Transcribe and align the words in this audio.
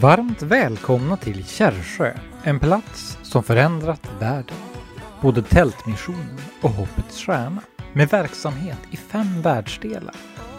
Varmt 0.00 0.42
välkomna 0.42 1.16
till 1.16 1.46
Kärrsjö, 1.46 2.14
en 2.42 2.60
plats 2.60 3.18
som 3.22 3.42
förändrat 3.42 4.10
världen. 4.18 4.56
Både 5.20 5.42
Tältmissionen 5.42 6.38
och 6.62 6.70
Hoppets 6.70 7.18
Stjärna, 7.18 7.62
med 7.92 8.08
verksamhet 8.08 8.78
i 8.90 8.96
fem 8.96 9.42
världsdelar, 9.42 10.14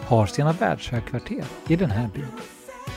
har 0.06 0.26
sina 0.26 0.52
världshögkvarter 0.52 1.44
i 1.68 1.76
den 1.76 1.90
här 1.90 2.08
byn. 2.14 2.26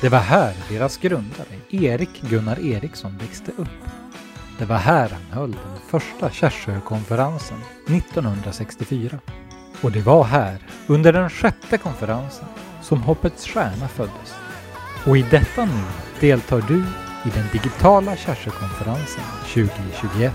Det 0.02 0.10
var 0.10 0.20
här 0.20 0.54
deras 0.70 0.98
grundare, 0.98 1.60
Erik 1.70 2.22
Gunnar 2.22 2.60
Eriksson, 2.60 3.18
växte 3.18 3.52
upp. 3.58 3.90
Det 4.60 4.66
var 4.66 4.78
här 4.78 5.10
han 5.10 5.40
höll 5.40 5.52
den 5.52 5.80
första 5.88 6.30
Kärrsjökonferensen 6.30 7.58
1964. 7.88 9.20
Och 9.82 9.92
det 9.92 10.02
var 10.02 10.24
här, 10.24 10.58
under 10.88 11.14
den 11.14 11.30
sjätte 11.30 11.78
konferensen, 11.78 12.46
som 12.86 13.02
Hoppets 13.04 13.48
Stjärna 13.48 13.88
föddes. 13.88 14.36
Och 15.06 15.18
i 15.18 15.22
detta 15.22 15.66
nu 15.66 15.84
deltar 16.20 16.62
du 16.62 16.78
i 17.30 17.34
den 17.34 17.48
digitala 17.54 18.18
Kärrsjökonferensen 18.18 19.24
2021. 19.54 20.34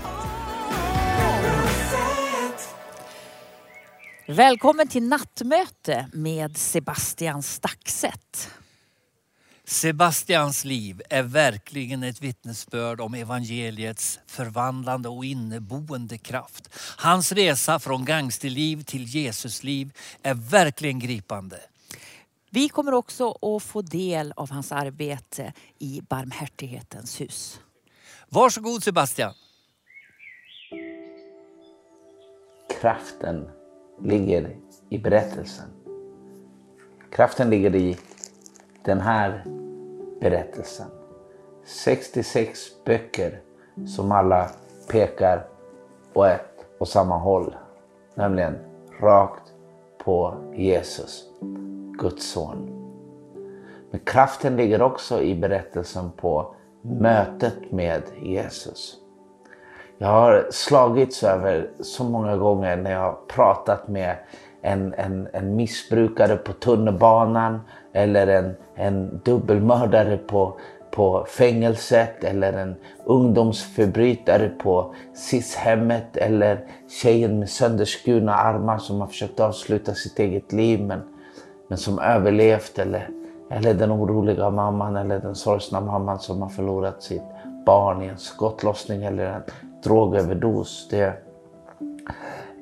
Välkommen 4.27 4.87
till 4.87 5.03
nattmöte 5.03 6.05
med 6.13 6.57
Sebastian 6.57 7.43
Staxet. 7.43 8.49
Sebastians 9.65 10.65
liv 10.65 11.01
är 11.09 11.23
verkligen 11.23 12.03
ett 12.03 12.21
vittnesbörd 12.21 13.01
om 13.01 13.13
evangeliets 13.13 14.19
förvandlande 14.27 15.09
och 15.09 15.25
inneboende 15.25 16.17
kraft. 16.17 16.69
Hans 16.97 17.31
resa 17.31 17.79
från 17.79 18.05
gangsterliv 18.05 18.83
till 18.83 19.15
Jesusliv 19.15 19.91
är 20.23 20.33
verkligen 20.33 20.99
gripande. 20.99 21.59
Vi 22.53 22.69
kommer 22.69 22.93
också 22.93 23.31
att 23.41 23.63
få 23.63 23.81
del 23.81 24.33
av 24.35 24.51
hans 24.51 24.71
arbete 24.71 25.53
i 25.79 26.01
Barmhärtighetens 26.09 27.21
hus. 27.21 27.59
Varsågod 28.29 28.83
Sebastian. 28.83 29.33
Kraften 32.81 33.49
ligger 34.01 34.57
i 34.89 34.97
berättelsen. 34.97 35.65
Kraften 37.11 37.49
ligger 37.49 37.75
i 37.75 37.97
den 38.85 39.01
här 39.01 39.43
berättelsen. 40.21 40.87
66 41.65 42.59
böcker 42.85 43.41
som 43.87 44.11
alla 44.11 44.49
pekar 44.89 45.47
åt 46.13 46.27
ett 46.27 46.65
och 46.79 46.87
samma 46.87 47.17
håll. 47.17 47.55
Nämligen 48.15 48.57
rakt 48.99 49.53
på 50.03 50.37
Jesus, 50.55 51.25
Guds 52.01 52.31
son. 52.31 52.77
Men 53.91 53.99
kraften 53.99 54.55
ligger 54.55 54.81
också 54.81 55.21
i 55.21 55.35
berättelsen 55.35 56.11
på 56.11 56.55
mötet 56.81 57.71
med 57.71 58.01
Jesus. 58.21 58.95
Jag 59.97 60.07
har 60.07 60.47
slagits 60.51 61.23
över 61.23 61.69
så 61.79 62.03
många 62.03 62.37
gånger 62.37 62.77
när 62.77 62.91
jag 62.91 62.99
har 62.99 63.17
pratat 63.27 63.87
med 63.87 64.15
en, 64.61 64.93
en, 64.93 65.27
en 65.33 65.55
missbrukare 65.55 66.37
på 66.37 66.53
tunnelbanan 66.53 67.61
eller 67.93 68.27
en, 68.27 68.55
en 68.75 69.21
dubbelmördare 69.25 70.17
på, 70.17 70.57
på 70.91 71.25
fängelset 71.29 72.23
eller 72.23 72.53
en 72.53 72.75
ungdomsförbrytare 73.05 74.49
på 74.49 74.95
SIS-hemmet 75.13 76.17
eller 76.17 76.65
tjejen 77.01 77.39
med 77.39 77.49
sönderskurna 77.49 78.35
armar 78.35 78.77
som 78.77 79.01
har 79.01 79.07
försökt 79.07 79.39
avsluta 79.39 79.93
sitt 79.93 80.19
eget 80.19 80.51
liv 80.51 80.81
men, 80.81 81.01
men 81.71 81.77
som 81.77 81.99
överlevt 81.99 82.79
eller, 82.79 83.09
eller 83.49 83.73
den 83.73 83.91
oroliga 83.91 84.49
mamman 84.49 84.95
eller 84.95 85.19
den 85.19 85.35
sorgsna 85.35 85.81
mamman 85.81 86.19
som 86.19 86.41
har 86.41 86.49
förlorat 86.49 87.03
sitt 87.03 87.21
barn 87.65 88.01
i 88.01 88.07
en 88.07 88.17
skottlossning 88.17 89.03
eller 89.03 89.25
en 89.25 89.41
drogöverdos. 89.83 90.87
Det, 90.89 91.13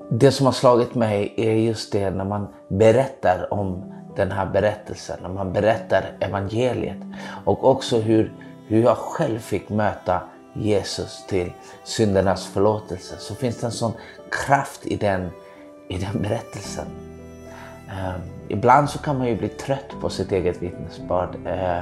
det 0.10 0.32
som 0.32 0.46
har 0.46 0.54
slagit 0.54 0.96
mig 0.96 1.34
är 1.38 1.54
just 1.54 1.92
det 1.92 2.10
när 2.10 2.26
man 2.26 2.48
berättar 2.68 3.54
om 3.54 3.94
den 4.16 4.32
här 4.32 4.46
berättelsen, 4.46 5.20
när 5.22 5.30
man 5.30 5.54
berättar 5.54 6.04
evangeliet 6.20 6.98
och 7.46 7.70
också 7.70 7.98
hur, 7.98 8.34
hur 8.68 8.84
jag 8.84 8.98
själv 8.98 9.40
fick 9.40 9.70
möta 9.70 10.22
Jesus 10.54 11.26
till 11.28 11.54
syndernas 11.84 12.48
förlåtelse 12.48 13.16
så 13.20 13.36
finns 13.36 13.58
det 13.58 13.66
en 13.68 13.72
sån 13.72 13.94
kraft 14.46 14.86
i 14.86 14.96
den, 14.96 15.30
i 15.88 15.98
den 15.98 16.22
berättelsen. 16.22 17.09
Eh, 17.90 18.16
ibland 18.48 18.90
så 18.90 19.00
kan 19.00 19.18
man 19.18 19.28
ju 19.28 19.36
bli 19.36 19.48
trött 19.48 19.96
på 20.02 20.10
sitt 20.10 20.32
eget 20.32 20.62
vittnesbörd. 20.62 21.36
Eh, 21.46 21.82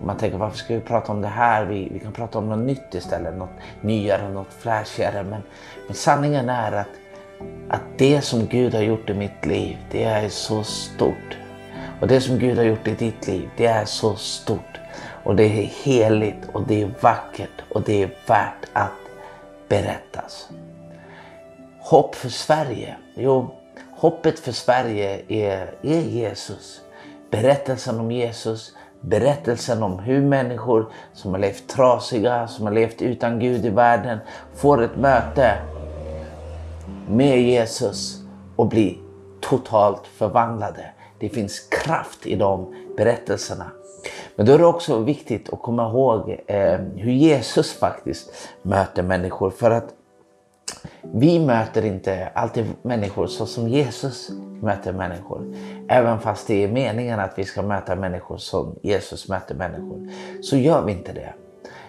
och 0.00 0.06
man 0.06 0.16
tänker 0.16 0.38
varför 0.38 0.58
ska 0.58 0.74
vi 0.74 0.80
prata 0.80 1.12
om 1.12 1.20
det 1.20 1.28
här? 1.28 1.64
Vi, 1.64 1.88
vi 1.92 1.98
kan 1.98 2.12
prata 2.12 2.38
om 2.38 2.48
något 2.48 2.66
nytt 2.66 2.94
istället, 2.94 3.36
något 3.36 3.50
nyare, 3.80 4.28
något 4.28 4.52
flashigare. 4.52 5.22
Men, 5.22 5.42
men 5.86 5.94
sanningen 5.94 6.48
är 6.48 6.72
att, 6.72 6.88
att 7.68 7.82
det 7.98 8.20
som 8.20 8.46
Gud 8.46 8.74
har 8.74 8.82
gjort 8.82 9.10
i 9.10 9.14
mitt 9.14 9.46
liv, 9.46 9.76
det 9.90 10.04
är 10.04 10.28
så 10.28 10.62
stort. 10.62 11.38
Och 12.00 12.08
det 12.08 12.20
som 12.20 12.38
Gud 12.38 12.58
har 12.58 12.64
gjort 12.64 12.88
i 12.88 12.94
ditt 12.94 13.26
liv, 13.26 13.50
det 13.56 13.66
är 13.66 13.84
så 13.84 14.16
stort. 14.16 14.80
Och 15.24 15.36
det 15.36 15.44
är 15.44 15.70
heligt 15.84 16.48
och 16.52 16.66
det 16.66 16.82
är 16.82 16.90
vackert 17.00 17.62
och 17.68 17.82
det 17.82 18.02
är 18.02 18.10
värt 18.26 18.64
att 18.72 18.90
berättas. 19.68 20.48
Hopp 21.78 22.14
för 22.14 22.28
Sverige? 22.28 22.96
Jo, 23.14 23.54
hoppet 23.96 24.38
för 24.38 24.52
Sverige 24.52 25.22
är, 25.28 25.74
är 25.82 26.00
Jesus. 26.00 26.80
Berättelsen 27.30 28.00
om 28.00 28.10
Jesus, 28.10 28.72
berättelsen 29.00 29.82
om 29.82 29.98
hur 29.98 30.22
människor 30.22 30.90
som 31.12 31.30
har 31.30 31.38
levt 31.38 31.68
trasiga, 31.68 32.48
som 32.48 32.66
har 32.66 32.72
levt 32.72 33.02
utan 33.02 33.38
Gud 33.38 33.64
i 33.64 33.70
världen, 33.70 34.18
får 34.54 34.82
ett 34.82 34.96
möte 34.96 35.58
med 37.08 37.42
Jesus 37.42 38.22
och 38.56 38.66
blir 38.66 38.96
totalt 39.40 40.06
förvandlade. 40.06 40.86
Det 41.18 41.28
finns 41.28 41.60
kraft 41.60 42.26
i 42.26 42.36
de 42.36 42.74
berättelserna. 42.96 43.70
Men 44.36 44.46
då 44.46 44.52
är 44.52 44.58
det 44.58 44.66
också 44.66 44.98
viktigt 44.98 45.52
att 45.52 45.62
komma 45.62 45.88
ihåg 45.88 46.40
eh, 46.46 46.78
hur 46.96 47.12
Jesus 47.12 47.72
faktiskt 47.72 48.48
möter 48.62 49.02
människor. 49.02 49.50
För 49.50 49.70
att 49.70 49.94
vi 51.02 51.38
möter 51.38 51.84
inte 51.84 52.28
alltid 52.34 52.66
människor 52.82 53.26
så 53.26 53.46
som 53.46 53.68
Jesus 53.68 54.30
möter 54.62 54.92
människor. 54.92 55.54
Även 55.88 56.20
fast 56.20 56.46
det 56.46 56.64
är 56.64 56.68
meningen 56.68 57.20
att 57.20 57.38
vi 57.38 57.44
ska 57.44 57.62
möta 57.62 57.96
människor 57.96 58.36
som 58.36 58.78
Jesus 58.82 59.28
möter 59.28 59.54
människor. 59.54 60.08
Så 60.42 60.56
gör 60.56 60.84
vi 60.84 60.92
inte 60.92 61.12
det. 61.12 61.34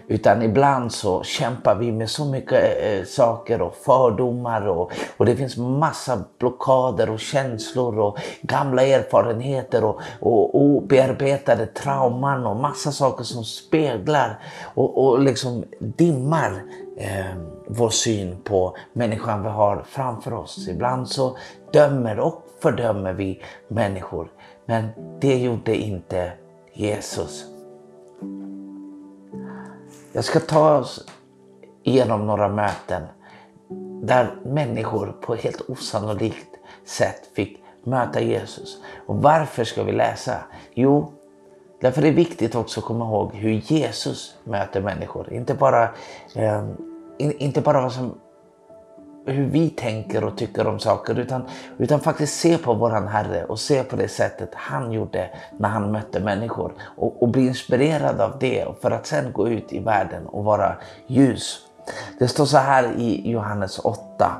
Utan 0.09 0.41
ibland 0.41 0.91
så 0.91 1.23
kämpar 1.23 1.75
vi 1.75 1.91
med 1.91 2.09
så 2.09 2.25
mycket 2.25 2.63
eh, 2.81 2.91
eh, 2.91 3.03
saker 3.06 3.62
och 3.62 3.75
fördomar 3.75 4.68
och, 4.68 4.91
och 5.18 5.25
det 5.25 5.35
finns 5.35 5.57
massa 5.57 6.23
blockader 6.40 7.09
och 7.09 7.19
känslor 7.19 8.00
och 8.00 8.17
gamla 8.41 8.84
erfarenheter 8.84 9.84
och, 9.84 10.00
och 10.19 10.56
obearbetade 10.56 11.66
trauman 11.66 12.46
och 12.46 12.56
massa 12.56 12.91
saker 12.91 13.23
som 13.23 13.44
speglar 13.44 14.40
och, 14.75 15.07
och 15.07 15.19
liksom 15.19 15.63
dimmar 15.79 16.62
eh, 16.97 17.38
vår 17.67 17.90
syn 17.90 18.38
på 18.44 18.78
människan 18.94 19.44
vi 19.44 19.50
har 19.50 19.84
framför 19.88 20.34
oss. 20.34 20.67
Ibland 20.67 21.07
så 21.07 21.38
dömer 21.73 22.19
och 22.19 22.44
fördömer 22.62 23.13
vi 23.13 23.41
människor. 23.67 24.28
Men 24.66 24.88
det 25.19 25.38
gjorde 25.38 25.75
inte 25.75 26.31
Jesus. 26.73 27.56
Jag 30.17 30.25
ska 30.25 30.39
ta 30.39 30.78
oss 30.78 31.05
igenom 31.83 32.28
några 32.28 32.50
möten 32.50 33.03
där 34.01 34.35
människor 34.45 35.16
på 35.22 35.33
ett 35.33 35.41
helt 35.41 35.69
osannolikt 35.69 36.47
sätt 36.85 37.29
fick 37.35 37.63
möta 37.83 38.22
Jesus. 38.22 38.78
Och 39.05 39.16
varför 39.16 39.63
ska 39.63 39.83
vi 39.83 39.91
läsa? 39.91 40.38
Jo, 40.73 41.11
därför 41.81 42.01
är 42.01 42.05
det 42.05 42.11
viktigt 42.11 42.55
också 42.55 42.79
att 42.79 42.85
komma 42.85 43.05
ihåg 43.05 43.34
hur 43.34 43.49
Jesus 43.52 44.35
möter 44.43 44.81
människor. 44.81 45.34
Inte 45.34 45.53
bara, 45.53 45.90
eh, 46.35 46.64
inte 47.17 47.61
bara 47.61 47.81
vad 47.81 47.93
som 47.93 48.19
hur 49.28 49.46
vi 49.46 49.70
tänker 49.70 50.24
och 50.24 50.38
tycker 50.38 50.68
om 50.68 50.79
saker 50.79 51.20
utan, 51.20 51.44
utan 51.78 52.00
faktiskt 52.00 52.40
se 52.40 52.58
på 52.58 52.74
våran 52.74 53.08
Herre 53.08 53.46
och 53.46 53.59
se 53.59 53.84
på 53.84 53.96
det 53.96 54.08
sättet 54.08 54.50
han 54.53 54.91
gjorde 54.91 55.29
när 55.58 55.70
han 55.70 55.91
mötte 55.91 56.20
människor 56.20 56.74
och, 56.97 57.24
och 57.24 57.29
bli 57.29 57.47
inspirerad 57.47 58.22
av 58.22 58.40
det 58.40 58.66
för 58.82 58.91
att 58.91 59.08
sen 59.08 59.32
gå 59.32 59.47
ut 59.47 59.74
i 59.74 59.79
världen 59.79 60.28
och 60.28 60.44
vara 60.44 60.76
ljus. 61.08 61.59
Det 62.20 62.28
står 62.28 62.46
så 62.46 62.58
här 62.58 62.94
i 62.97 63.32
Johannes 63.32 63.79
8. 63.79 64.32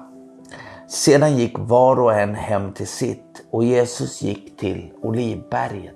Sedan 0.88 1.38
gick 1.38 1.54
var 1.60 2.00
och 2.00 2.14
en 2.14 2.36
hem 2.36 2.74
till 2.74 2.88
sitt 2.88 3.46
och 3.52 3.64
Jesus 3.64 4.22
gick 4.22 4.58
till 4.58 4.92
Olivberget. 5.02 5.96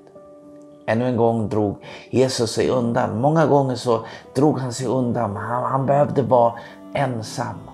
Ännu 0.87 1.07
en 1.07 1.17
gång 1.17 1.49
drog 1.49 1.83
Jesus 2.09 2.51
sig 2.51 2.69
undan. 2.69 3.21
Många 3.21 3.45
gånger 3.45 3.75
så 3.75 4.05
drog 4.35 4.59
han 4.59 4.73
sig 4.73 4.87
undan. 4.87 5.35
Han, 5.35 5.63
han 5.63 5.85
behövde 5.85 6.21
vara 6.21 6.53
ensam. 6.93 7.70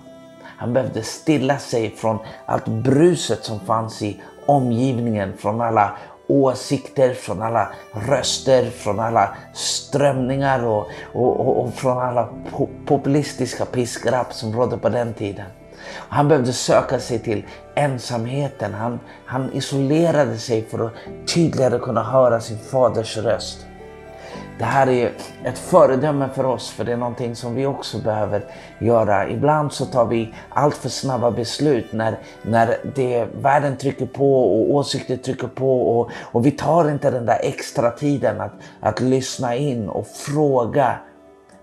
Han 0.58 0.72
behövde 0.72 1.02
stilla 1.02 1.58
sig 1.58 1.90
från 1.96 2.18
allt 2.46 2.66
bruset 2.66 3.44
som 3.44 3.60
fanns 3.60 4.02
i 4.02 4.20
omgivningen, 4.46 5.32
från 5.36 5.60
alla 5.60 5.96
åsikter, 6.26 7.14
från 7.14 7.42
alla 7.42 7.68
röster, 8.08 8.70
från 8.70 9.00
alla 9.00 9.36
strömningar 9.54 10.64
och, 10.64 10.86
och, 11.12 11.40
och, 11.40 11.64
och 11.64 11.74
från 11.74 11.98
alla 11.98 12.28
po 12.50 12.68
populistiska 12.86 13.64
piskrapp 13.64 14.32
som 14.32 14.56
rådde 14.56 14.76
på 14.76 14.88
den 14.88 15.14
tiden. 15.14 15.46
Han 15.90 16.28
behövde 16.28 16.52
söka 16.52 17.00
sig 17.00 17.18
till 17.18 17.44
ensamheten. 17.74 18.74
Han, 18.74 19.00
han 19.26 19.52
isolerade 19.52 20.38
sig 20.38 20.62
för 20.62 20.86
att 20.86 20.92
tydligare 21.34 21.78
kunna 21.78 22.02
höra 22.02 22.40
sin 22.40 22.58
faders 22.58 23.16
röst. 23.16 23.67
Det 24.58 24.64
här 24.64 24.88
är 24.88 25.12
ett 25.44 25.58
föredöme 25.58 26.28
för 26.34 26.46
oss, 26.46 26.70
för 26.70 26.84
det 26.84 26.92
är 26.92 26.96
någonting 26.96 27.36
som 27.36 27.54
vi 27.54 27.66
också 27.66 27.98
behöver 27.98 28.44
göra. 28.78 29.28
Ibland 29.28 29.72
så 29.72 29.86
tar 29.86 30.06
vi 30.06 30.34
allt 30.48 30.74
för 30.74 30.88
snabba 30.88 31.30
beslut 31.30 31.92
när, 31.92 32.18
när 32.42 32.76
det, 32.94 33.24
världen 33.24 33.76
trycker 33.76 34.06
på 34.06 34.42
och 34.42 34.74
åsikter 34.74 35.16
trycker 35.16 35.48
på 35.48 35.98
och, 35.98 36.10
och 36.32 36.46
vi 36.46 36.50
tar 36.50 36.90
inte 36.90 37.10
den 37.10 37.26
där 37.26 37.38
extra 37.42 37.90
tiden 37.90 38.40
att, 38.40 38.52
att 38.80 39.00
lyssna 39.00 39.56
in 39.56 39.88
och 39.88 40.06
fråga 40.06 40.98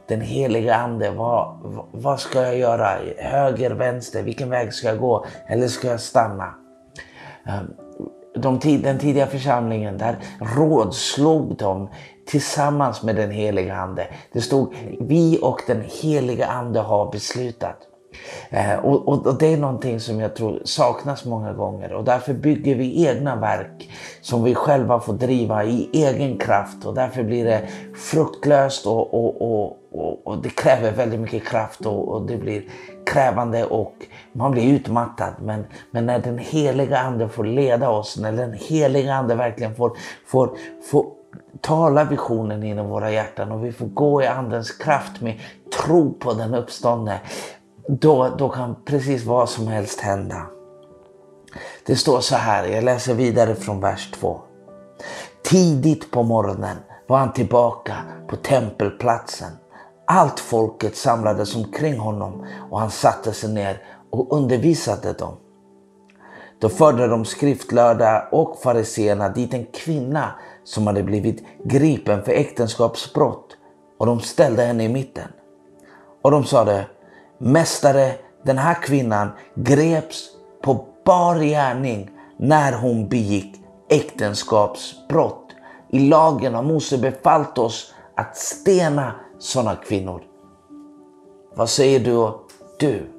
den 0.07 0.21
heliga 0.21 0.75
Ande, 0.75 1.11
vad, 1.11 1.57
vad 1.91 2.19
ska 2.19 2.41
jag 2.41 2.57
göra? 2.57 2.89
Höger, 3.17 3.71
vänster, 3.71 4.23
vilken 4.23 4.49
väg 4.49 4.73
ska 4.73 4.87
jag 4.87 4.99
gå? 4.99 5.25
Eller 5.47 5.67
ska 5.67 5.87
jag 5.87 5.99
stanna? 5.99 6.55
Ehm, 7.45 7.84
de, 8.45 8.77
den 8.77 8.99
tidiga 8.99 9.27
församlingen, 9.27 9.97
där 9.97 10.17
rådslog 10.57 11.55
de 11.57 11.89
tillsammans 12.25 13.03
med 13.03 13.15
den 13.15 13.31
heliga 13.31 13.75
Ande. 13.75 14.07
Det 14.33 14.41
stod 14.41 14.73
vi 14.99 15.39
och 15.41 15.61
den 15.67 15.83
heliga 16.01 16.45
Ande 16.45 16.79
har 16.79 17.11
beslutat. 17.11 17.77
Eh, 18.49 18.75
och, 18.75 19.07
och, 19.07 19.27
och, 19.27 19.37
det 19.39 19.53
är 19.53 19.57
någonting 19.57 19.99
som 19.99 20.19
jag 20.19 20.35
tror 20.35 20.61
saknas 20.65 21.25
många 21.25 21.53
gånger 21.53 21.93
och 21.93 22.03
därför 22.03 22.33
bygger 22.33 22.75
vi 22.75 23.07
egna 23.07 23.35
verk 23.35 23.89
som 24.21 24.43
vi 24.43 24.55
själva 24.55 24.99
får 24.99 25.13
driva 25.13 25.63
i 25.65 25.89
egen 25.93 26.37
kraft 26.37 26.85
och 26.85 26.93
därför 26.93 27.23
blir 27.23 27.45
det 27.45 27.67
fruktlöst 27.95 28.85
och, 28.85 29.13
och, 29.13 29.77
och 30.23 30.41
det 30.43 30.49
kräver 30.49 30.91
väldigt 30.91 31.19
mycket 31.19 31.47
kraft 31.47 31.85
och, 31.85 32.27
det 32.27 32.37
blir 32.37 32.63
krävande 33.07 33.65
och 33.65 33.95
man 34.33 34.51
blir 34.51 34.73
utmattad. 34.73 35.33
Men, 35.41 35.65
men 35.91 36.05
när 36.05 36.19
den 36.19 36.37
heliga 36.37 36.99
Ande 36.99 37.29
får 37.29 37.43
leda 37.43 37.89
oss, 37.89 38.17
när 38.17 38.31
den 38.31 38.53
heliga 38.53 39.13
Ande 39.13 39.35
verkligen 39.35 39.75
får, 39.75 39.97
får, 40.27 40.57
får 40.91 41.05
tala 41.61 42.03
visionen 42.03 42.63
inom 42.63 42.89
våra 42.89 43.11
hjärtan 43.11 43.51
och 43.51 43.65
vi 43.65 43.71
får 43.71 43.85
gå 43.85 44.21
i 44.21 44.27
Andens 44.27 44.71
kraft 44.71 45.21
med 45.21 45.39
tro 45.77 46.13
på 46.13 46.33
den 46.33 46.53
uppståndne 46.53 47.19
då, 47.87 48.29
då 48.37 48.49
kan 48.49 48.75
precis 48.85 49.25
vad 49.25 49.49
som 49.49 49.67
helst 49.67 50.01
hända. 50.01 50.41
Det 51.85 51.95
står 51.95 52.19
så 52.19 52.35
här, 52.35 52.65
jag 52.67 52.83
läser 52.83 53.13
vidare 53.13 53.55
från 53.55 53.81
vers 53.81 54.11
2. 54.11 54.41
Tidigt 55.43 56.11
på 56.11 56.23
morgonen 56.23 56.77
var 57.07 57.17
han 57.17 57.33
tillbaka 57.33 57.95
på 58.27 58.35
tempelplatsen. 58.35 59.51
Allt 60.07 60.39
folket 60.39 60.95
samlades 60.95 61.55
omkring 61.55 61.99
honom 61.99 62.45
och 62.69 62.79
han 62.79 62.91
satte 62.91 63.33
sig 63.33 63.49
ner 63.49 63.81
och 64.09 64.37
undervisade 64.37 65.13
dem. 65.13 65.37
Då 66.59 66.69
förde 66.69 67.07
de 67.07 67.25
skriftlärda 67.25 68.27
och 68.31 68.61
fariseerna 68.63 69.29
dit 69.29 69.53
en 69.53 69.65
kvinna 69.65 70.31
som 70.63 70.87
hade 70.87 71.03
blivit 71.03 71.43
gripen 71.63 72.23
för 72.23 72.31
äktenskapsbrott 72.31 73.57
och 73.99 74.05
de 74.05 74.19
ställde 74.19 74.63
henne 74.63 74.83
i 74.83 74.89
mitten. 74.89 75.27
Och 76.21 76.31
de 76.31 76.43
sade, 76.43 76.85
Mästare, 77.37 78.11
den 78.43 78.57
här 78.57 78.81
kvinnan 78.81 79.29
greps 79.55 80.29
på 80.63 80.85
bar 81.05 81.35
gärning 81.35 82.09
när 82.37 82.73
hon 82.73 83.09
begick 83.09 83.55
äktenskapsbrott. 83.89 85.55
I 85.89 85.99
lagen 85.99 86.53
har 86.53 86.63
Mose 86.63 86.97
befallt 86.97 87.57
oss 87.57 87.93
att 88.15 88.37
stena 88.37 89.13
sådana 89.39 89.75
kvinnor. 89.75 90.21
Vad 91.55 91.69
säger 91.69 91.99
du 91.99 92.31
du? 92.79 93.11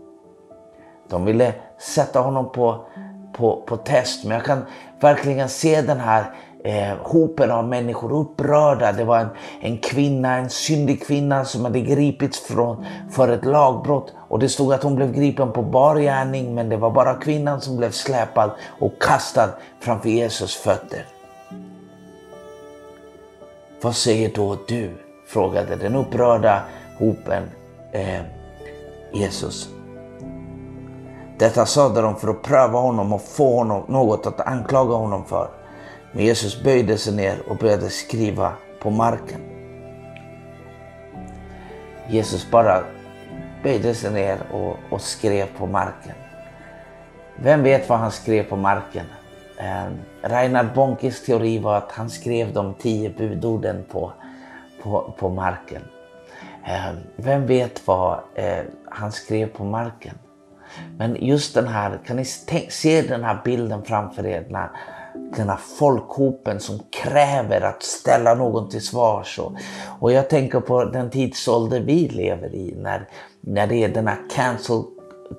De 1.08 1.24
ville 1.24 1.54
sätta 1.78 2.20
honom 2.20 2.52
på, 2.52 2.86
på, 3.32 3.62
på 3.66 3.76
test, 3.76 4.24
men 4.24 4.32
jag 4.32 4.44
kan 4.44 4.62
verkligen 5.00 5.48
se 5.48 5.82
den 5.82 6.00
här 6.00 6.34
eh, 6.64 6.96
hopen 7.02 7.50
av 7.50 7.68
människor 7.68 8.12
upprörda. 8.12 8.92
Det 8.92 9.04
var 9.04 9.18
en, 9.18 9.28
en 9.60 9.78
kvinna, 9.78 10.36
en 10.36 10.50
syndig 10.50 11.06
kvinna 11.06 11.44
som 11.44 11.64
hade 11.64 11.80
gripits 11.80 12.40
från, 12.40 12.86
för 13.10 13.28
ett 13.28 13.44
lagbrott. 13.44 14.12
Och 14.28 14.38
det 14.38 14.48
stod 14.48 14.72
att 14.72 14.82
hon 14.82 14.94
blev 14.94 15.12
gripen 15.12 15.52
på 15.52 15.62
bar 15.62 15.96
gärning 15.96 16.54
men 16.54 16.68
det 16.68 16.76
var 16.76 16.90
bara 16.90 17.14
kvinnan 17.14 17.60
som 17.60 17.76
blev 17.76 17.90
släpad 17.90 18.50
och 18.80 19.02
kastad 19.02 19.48
framför 19.80 20.08
Jesus 20.08 20.56
fötter. 20.56 21.04
Vad 23.80 23.96
säger 23.96 24.30
då 24.34 24.56
du? 24.68 25.06
Frågade 25.26 25.76
den 25.76 25.94
upprörda 25.94 26.62
hopen 26.99 27.43
eh, 27.93 28.20
Jesus. 29.12 29.69
Detta 31.38 31.67
sade 31.67 32.00
de 32.00 32.17
för 32.17 32.28
att 32.28 32.43
pröva 32.43 32.78
honom 32.78 33.12
och 33.12 33.23
få 33.23 33.56
honom 33.56 33.84
något 33.88 34.26
att 34.26 34.40
anklaga 34.40 34.94
honom 34.94 35.25
för. 35.25 35.49
Men 36.12 36.25
Jesus 36.25 36.62
böjde 36.62 36.99
sig 36.99 37.14
ner 37.14 37.43
och 37.49 37.56
började 37.56 37.90
skriva 37.90 38.52
på 38.81 38.90
marken. 38.90 39.40
Jesus 42.08 42.50
bara 42.50 42.84
böjde 43.62 43.94
sig 43.94 44.12
ner 44.12 44.38
och, 44.52 44.76
och 44.90 45.00
skrev 45.00 45.46
på 45.58 45.67
marken. 45.67 46.14
Vem 47.37 47.62
vet 47.62 47.88
vad 47.88 47.99
han 47.99 48.11
skrev 48.11 48.43
på 48.43 48.56
marken? 48.56 49.06
Eh, 49.58 49.87
Reinhard 50.23 50.75
Bonkes 50.75 51.25
teori 51.25 51.58
var 51.58 51.76
att 51.76 51.93
han 51.93 52.11
skrev 52.11 52.52
de 52.52 52.75
tio 52.75 53.11
budorden 53.11 53.84
på, 53.93 54.12
på, 54.87 55.15
på 55.19 55.29
marken. 55.29 55.83
Eh, 56.67 56.93
vem 57.17 57.47
vet 57.47 57.87
vad 57.87 58.19
eh, 58.35 58.65
han 58.91 59.12
skrev 59.12 59.47
på 59.47 59.65
marken? 59.65 60.15
Men 60.99 61.17
just 61.21 61.55
den 61.55 61.69
här, 61.69 61.99
kan 62.06 62.17
ni 62.17 62.25
se 62.69 63.03
den 63.03 63.25
här 63.25 63.41
bilden 63.44 63.83
framför 63.85 64.27
er 64.27 64.47
när 64.50 64.71
den 65.37 65.49
här 65.49 65.61
folkhopen 65.79 66.61
som 66.61 66.79
kräver 67.03 67.61
att 67.61 67.83
ställa 67.83 68.35
någon 68.35 68.69
till 68.69 68.87
svars. 68.87 69.38
Och, 69.38 69.53
och 70.00 70.12
jag 70.12 70.31
tänker 70.31 70.61
på 70.61 70.85
den 70.85 71.11
tidsålder 71.11 71.81
vi 71.81 72.09
lever 72.09 72.55
i 72.55 72.75
när, 72.77 73.09
när 73.41 73.67
det 73.67 73.85
är 73.85 73.88
den 73.88 74.06
här 74.06 74.19
cancel 74.31 74.83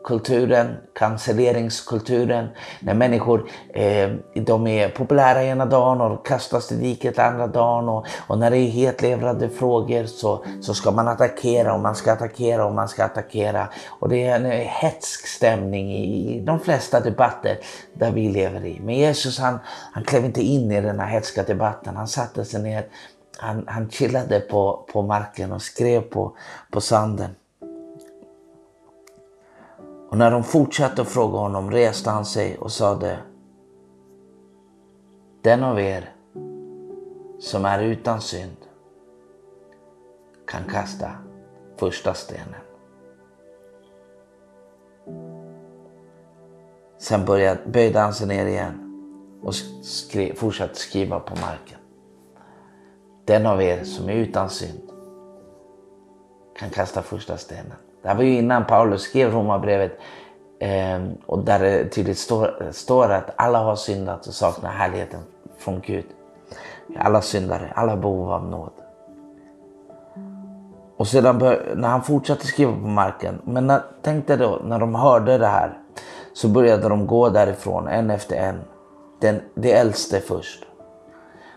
kulturen, 0.03 0.77
cancelleringskulturen. 0.95 2.47
När 2.79 2.93
människor 2.93 3.49
eh, 3.73 4.09
de 4.35 4.67
är 4.67 4.89
populära 4.89 5.43
ena 5.43 5.65
dagen 5.65 6.01
och 6.01 6.25
kastas 6.25 6.71
i 6.71 6.75
diket 6.75 7.19
andra 7.19 7.47
dagen. 7.47 7.89
Och, 7.89 8.07
och, 8.27 8.37
när 8.37 8.51
det 8.51 8.57
är 8.57 8.69
hetlevrade 8.69 9.49
frågor 9.49 10.05
så, 10.05 10.45
så 10.61 10.73
ska 10.73 10.91
man 10.91 11.07
attackera 11.07 11.73
och 11.73 11.79
man 11.79 11.95
ska 11.95 12.11
attackera 12.11 12.65
och 12.65 12.73
man 12.73 12.87
ska 12.87 13.03
attackera. 13.03 13.67
Och 13.99 14.09
det 14.09 14.23
är 14.23 14.35
en 14.35 14.45
eh, 14.45 14.51
hetsk 14.51 15.27
stämning 15.27 15.91
i, 15.91 16.35
i 16.35 16.39
de 16.39 16.59
flesta 16.59 16.99
debatter 16.99 17.57
där 17.93 18.11
vi 18.11 18.29
lever 18.29 18.65
i. 18.65 18.79
Men 18.83 18.95
Jesus 18.95 19.39
han, 19.39 19.59
han 19.93 20.03
klev 20.03 20.25
inte 20.25 20.41
in 20.41 20.71
i 20.71 20.81
den 20.81 20.99
här 20.99 21.07
hetska 21.07 21.43
debatten. 21.43 21.95
Han 21.95 22.07
satte 22.07 22.45
sig 22.45 22.61
ner, 22.61 22.85
han, 23.37 23.63
han 23.67 23.89
chillade 23.89 24.39
på, 24.39 24.85
på 24.93 25.01
marken 25.01 25.51
och 25.51 25.61
skrev 25.61 26.01
på, 26.01 26.37
på 26.71 26.81
sanden. 26.81 27.29
Och 30.09 30.17
när 30.17 30.31
de 30.31 30.43
fortsatte 30.43 31.01
att 31.01 31.07
fråga 31.07 31.37
honom 31.37 31.71
reste 31.71 32.09
han 32.09 32.25
sig 32.25 32.57
och 32.57 32.71
sade 32.71 33.19
Den 35.41 35.63
av 35.63 35.79
er 35.79 36.13
som 37.39 37.65
är 37.65 37.83
utan 37.83 38.21
synd 38.21 38.57
kan 40.47 40.63
kasta 40.63 41.11
första 41.77 42.13
stenen. 42.13 42.61
Sen 46.97 47.25
började, 47.25 47.59
böjde 47.65 47.99
han 47.99 48.13
sig 48.13 48.27
ner 48.27 48.45
igen 48.45 48.83
och 49.43 49.55
skri, 49.83 50.33
fortsatte 50.35 50.75
skriva 50.75 51.19
på 51.19 51.35
marken. 51.35 51.79
Den 53.25 53.45
av 53.45 53.61
er 53.61 53.83
som 53.83 54.09
är 54.09 54.13
utan 54.13 54.49
synd 54.49 54.91
kan 56.59 56.69
kasta 56.69 57.01
första 57.01 57.37
stenen. 57.37 57.86
Det 58.07 58.11
här 58.11 58.17
var 58.17 58.23
ju 58.23 58.37
innan 58.37 58.65
Paulus 58.65 59.01
skrev 59.01 59.31
Romarbrevet 59.31 59.91
eh, 60.59 61.03
och 61.25 61.39
där 61.39 61.59
det 61.59 61.89
tydligt 61.89 62.17
står, 62.17 62.69
står 62.71 63.11
att 63.11 63.33
alla 63.35 63.59
har 63.59 63.75
syndat 63.75 64.27
och 64.27 64.33
saknar 64.33 64.71
härligheten 64.71 65.19
från 65.57 65.81
Gud. 65.81 66.05
Alla 66.99 67.21
syndare, 67.21 67.73
alla 67.75 67.95
behov 67.95 68.31
av 68.31 68.45
nåd. 68.45 68.71
Och 70.97 71.07
sedan 71.07 71.37
när 71.75 71.87
han 71.87 72.03
fortsatte 72.03 72.47
skriva 72.47 72.71
på 72.71 72.87
marken, 72.87 73.41
men 73.43 73.67
när, 73.67 73.81
tänk 74.01 74.27
dig 74.27 74.37
då 74.37 74.61
när 74.63 74.79
de 74.79 74.95
hörde 74.95 75.37
det 75.37 75.47
här 75.47 75.77
så 76.33 76.47
började 76.47 76.89
de 76.89 77.07
gå 77.07 77.29
därifrån 77.29 77.87
en 77.87 78.09
efter 78.09 78.35
en. 78.35 78.59
Den, 79.21 79.41
det 79.55 79.73
äldste 79.73 80.19
först. 80.19 80.65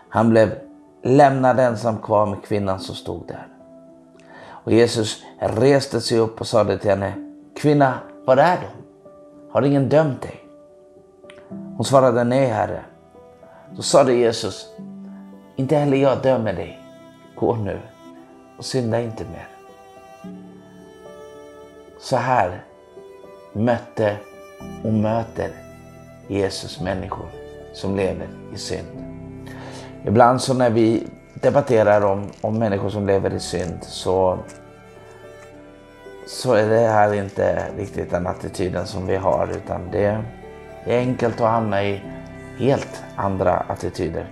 Han 0.09 0.29
blev 0.29 0.49
lämnad 1.03 1.59
ensam 1.59 1.97
kvar 1.97 2.25
med 2.25 2.43
kvinnan 2.43 2.79
som 2.79 2.95
stod 2.95 3.27
där. 3.27 3.47
Och 4.63 4.71
Jesus 4.71 5.23
reste 5.39 6.01
sig 6.01 6.17
upp 6.17 6.41
och 6.41 6.47
sade 6.47 6.77
till 6.77 6.89
henne, 6.89 7.13
Kvinna, 7.55 7.99
var 8.25 8.37
är 8.37 8.57
de? 8.57 8.67
Har 9.51 9.61
ingen 9.61 9.89
dömt 9.89 10.21
dig? 10.21 10.43
Hon 11.49 11.85
svarade, 11.85 12.23
nej 12.23 12.47
herre. 12.47 12.81
Då 13.75 13.81
sade 13.81 14.13
Jesus, 14.13 14.67
inte 15.55 15.75
heller 15.75 15.97
jag 15.97 16.21
dömer 16.21 16.53
dig. 16.53 16.79
Gå 17.35 17.55
nu 17.55 17.79
och 18.57 18.65
synda 18.65 19.01
inte 19.01 19.23
mer. 19.23 19.47
Så 21.99 22.15
här 22.17 22.63
mötte 23.53 24.17
och 24.83 24.93
möter 24.93 25.49
Jesus 26.27 26.79
människor 26.79 27.27
som 27.73 27.95
lever 27.95 28.27
i 28.53 28.57
synd. 28.57 28.87
Ibland 30.05 30.41
så 30.41 30.53
när 30.53 30.69
vi 30.69 31.07
debatterar 31.41 32.01
om, 32.01 32.29
om 32.41 32.59
människor 32.59 32.89
som 32.89 33.07
lever 33.07 33.33
i 33.33 33.39
synd 33.39 33.77
så, 33.81 34.39
så 36.27 36.53
är 36.53 36.69
det 36.69 36.87
här 36.87 37.13
inte 37.13 37.65
riktigt 37.77 38.11
den 38.11 38.27
attityden 38.27 38.87
som 38.87 39.07
vi 39.07 39.15
har 39.15 39.49
utan 39.51 39.91
det, 39.91 40.23
det 40.85 40.95
är 40.95 40.99
enkelt 40.99 41.41
att 41.41 41.49
hamna 41.49 41.83
i 41.83 42.01
helt 42.57 43.03
andra 43.15 43.53
attityder. 43.53 44.25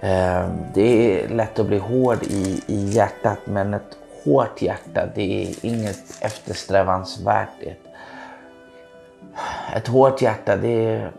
Ehm, 0.00 0.50
det 0.74 1.22
är 1.22 1.28
lätt 1.28 1.58
att 1.58 1.66
bli 1.66 1.78
hård 1.78 2.22
i, 2.22 2.62
i 2.66 2.84
hjärtat 2.84 3.38
men 3.44 3.74
ett 3.74 3.98
hårt 4.24 4.62
hjärta 4.62 5.06
det 5.14 5.42
är 5.42 5.66
inget 5.66 6.04
eftersträvansvärt. 6.20 7.62
Ett, 7.62 7.78
ett 9.76 9.88
hårt 9.88 10.22
hjärta 10.22 10.56
det 10.56 10.84
är, 10.86 11.12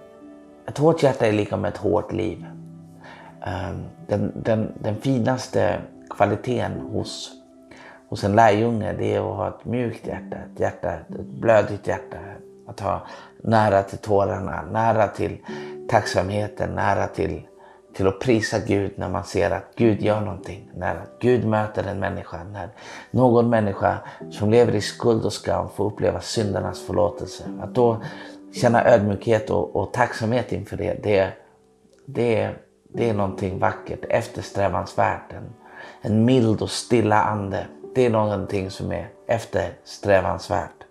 ett 0.68 0.78
hårt 0.78 1.04
hjärta 1.04 1.28
är 1.28 1.32
lika 1.32 1.58
med 1.58 1.70
ett 1.70 1.78
hårt 1.78 2.12
liv. 2.12 2.46
Ehm, 3.46 3.86
den, 4.08 4.32
den, 4.36 4.74
den 4.80 4.96
finaste 4.96 5.82
kvaliteten 6.10 6.80
hos, 6.80 7.32
hos 8.10 8.24
en 8.24 8.36
lärjunge 8.36 8.94
det 8.94 9.16
är 9.16 9.20
att 9.20 9.38
ha 9.38 9.48
ett 9.48 9.66
mjukt 9.66 10.08
hjärta, 10.08 10.36
ett, 10.36 10.60
hjärta, 10.60 10.94
ett 10.94 11.26
blödigt 11.26 11.88
hjärta. 11.88 12.18
Att 12.68 12.80
ha 12.80 13.02
nära 13.44 13.84
till 13.84 13.98
tårarna, 13.98 14.62
nära 14.72 15.08
till 15.08 15.38
tacksamheten, 15.90 16.76
nära 16.76 17.08
till, 17.08 17.42
till 17.94 18.08
att 18.08 18.20
prisa 18.20 18.60
Gud 18.60 18.92
när 18.96 19.10
man 19.10 19.24
ser 19.24 19.52
att 19.52 19.76
Gud 19.76 20.02
gör 20.02 20.22
någonting. 20.22 20.72
När 20.76 21.02
Gud 21.20 21.46
möter 21.46 21.84
en 21.84 22.00
människa. 22.00 22.44
När 22.44 22.70
någon 23.12 23.50
människa 23.50 23.98
som 24.32 24.50
lever 24.50 24.76
i 24.76 24.82
skuld 24.82 25.26
och 25.26 25.34
skam 25.34 25.70
får 25.70 25.86
uppleva 25.86 26.22
syndernas 26.22 26.82
förlåtelse. 26.82 27.44
Att 27.62 27.76
då 27.76 28.02
känna 28.54 28.86
ödmjukhet 28.86 29.50
och, 29.50 29.76
och 29.76 29.94
tacksamhet 29.94 30.52
inför 30.52 30.78
det, 30.78 31.04
det, 31.04 31.34
det, 32.06 32.56
det 32.94 33.10
är 33.10 33.14
någonting 33.14 33.60
vackert, 33.60 34.06
eftersträvansvärt. 34.10 35.34
En, 35.34 35.54
en 36.02 36.26
mild 36.26 36.62
och 36.62 36.70
stilla 36.70 37.24
ande. 37.24 37.68
Det 37.96 38.06
är 38.06 38.10
någonting 38.10 38.72
som 38.72 38.92
är 38.92 39.10
eftersträvansvärt. 39.28 40.84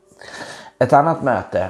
Ett 0.78 0.93
annat 0.93 1.23
möte 1.23 1.69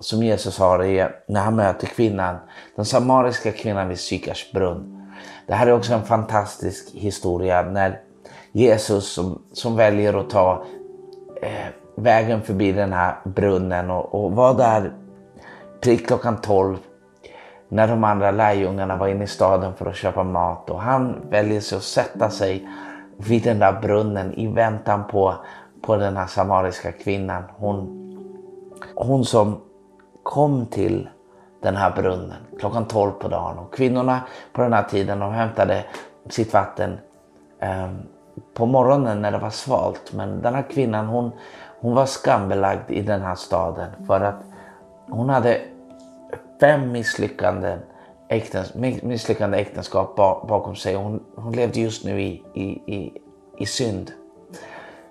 som 0.00 0.22
Jesus 0.22 0.58
har 0.58 0.84
är 0.84 1.16
när 1.26 1.40
han 1.40 1.56
möter 1.56 1.86
kvinnan, 1.86 2.36
den 2.76 2.84
samariska 2.84 3.52
kvinnan 3.52 3.88
vid 3.88 4.00
Sykars 4.00 4.52
brunn. 4.52 5.12
Det 5.46 5.54
här 5.54 5.66
är 5.66 5.72
också 5.72 5.94
en 5.94 6.04
fantastisk 6.04 6.90
historia 6.94 7.62
när 7.62 8.00
Jesus 8.52 9.12
som, 9.12 9.42
som 9.52 9.76
väljer 9.76 10.20
att 10.20 10.30
ta 10.30 10.64
eh, 11.42 11.66
vägen 11.96 12.42
förbi 12.42 12.72
den 12.72 12.92
här 12.92 13.16
brunnen 13.24 13.90
och, 13.90 14.14
och 14.14 14.32
var 14.32 14.54
där 14.54 14.92
prick 15.80 16.06
klockan 16.06 16.40
12 16.40 16.76
när 17.72 17.88
de 17.88 18.04
andra 18.04 18.30
lärjungarna 18.30 18.96
var 18.96 19.08
inne 19.08 19.24
i 19.24 19.26
staden 19.26 19.74
för 19.74 19.86
att 19.86 19.96
köpa 19.96 20.22
mat 20.22 20.70
och 20.70 20.80
han 20.80 21.16
väljer 21.30 21.60
sig 21.60 21.76
att 21.76 21.82
sätta 21.82 22.30
sig 22.30 22.68
vid 23.16 23.42
den 23.42 23.58
där 23.58 23.80
brunnen 23.80 24.34
i 24.34 24.46
väntan 24.46 25.04
på, 25.10 25.34
på 25.82 25.96
den 25.96 26.16
här 26.16 26.26
samariska 26.26 26.92
kvinnan. 26.92 27.42
Hon, 27.56 27.98
hon 28.94 29.24
som 29.24 29.60
kom 30.22 30.66
till 30.66 31.08
den 31.62 31.76
här 31.76 31.90
brunnen 31.90 32.36
klockan 32.58 32.84
12 32.84 33.10
på 33.10 33.28
dagen 33.28 33.58
och 33.58 33.74
kvinnorna 33.74 34.20
på 34.52 34.62
den 34.62 34.72
här 34.72 34.82
tiden 34.82 35.18
de 35.18 35.32
hämtade 35.32 35.84
sitt 36.28 36.52
vatten 36.52 36.98
eh, 37.60 37.90
på 38.54 38.66
morgonen 38.66 39.22
när 39.22 39.32
det 39.32 39.38
var 39.38 39.50
svalt. 39.50 40.12
Men 40.12 40.42
den 40.42 40.54
här 40.54 40.64
kvinnan 40.70 41.06
hon, 41.06 41.32
hon 41.80 41.94
var 41.94 42.06
skambelagd 42.06 42.90
i 42.90 43.02
den 43.02 43.22
här 43.22 43.34
staden 43.34 43.90
för 44.06 44.20
att 44.20 44.42
hon 45.08 45.28
hade 45.28 45.60
fem 46.62 46.92
misslyckanden, 46.92 47.78
äktens, 48.28 48.74
misslyckande 49.02 49.58
äktenskap 49.58 50.16
bakom 50.48 50.76
sig. 50.76 50.94
Hon, 50.94 51.22
hon 51.36 51.52
levde 51.52 51.80
just 51.80 52.04
nu 52.04 52.22
i, 52.22 52.42
i, 52.54 52.62
i, 52.94 53.12
i 53.58 53.66
synd 53.66 54.12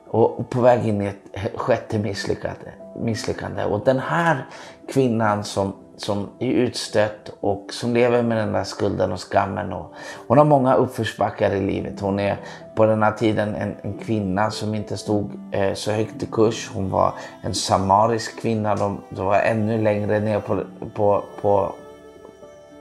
och 0.07 0.49
på 0.49 0.61
väg 0.61 0.87
in 0.87 1.01
i 1.01 1.05
ett 1.05 1.51
sjätte 1.55 1.99
misslyckande. 1.99 2.71
misslyckande. 2.99 3.65
Och 3.65 3.85
den 3.85 3.99
här 3.99 4.45
kvinnan 4.87 5.43
som, 5.43 5.73
som 6.01 6.29
är 6.39 6.51
utstött 6.51 7.31
och 7.39 7.67
som 7.71 7.93
lever 7.93 8.23
med 8.23 8.37
den 8.37 8.53
där 8.53 8.63
skulden 8.63 9.11
och 9.11 9.19
skammen. 9.19 9.73
Och 9.73 9.93
hon 10.27 10.37
har 10.37 10.45
många 10.45 10.73
uppförsbackar 10.73 11.51
i 11.51 11.61
livet. 11.61 11.99
Hon 11.99 12.19
är 12.19 12.37
på 12.75 12.85
den 12.85 13.03
här 13.03 13.11
tiden 13.11 13.55
en, 13.55 13.75
en 13.81 13.97
kvinna 13.97 14.51
som 14.51 14.75
inte 14.75 14.97
stod 14.97 15.31
eh, 15.51 15.73
så 15.73 15.91
högt 15.91 16.23
i 16.23 16.25
kurs. 16.25 16.71
Hon 16.73 16.89
var 16.89 17.13
en 17.43 17.53
samarisk 17.53 18.41
kvinna. 18.41 18.75
De, 18.75 19.01
de 19.09 19.25
var 19.25 19.39
ännu 19.39 19.81
längre 19.81 20.19
ner 20.19 20.39
på, 20.39 20.63
på, 20.95 21.23
på, 21.41 21.73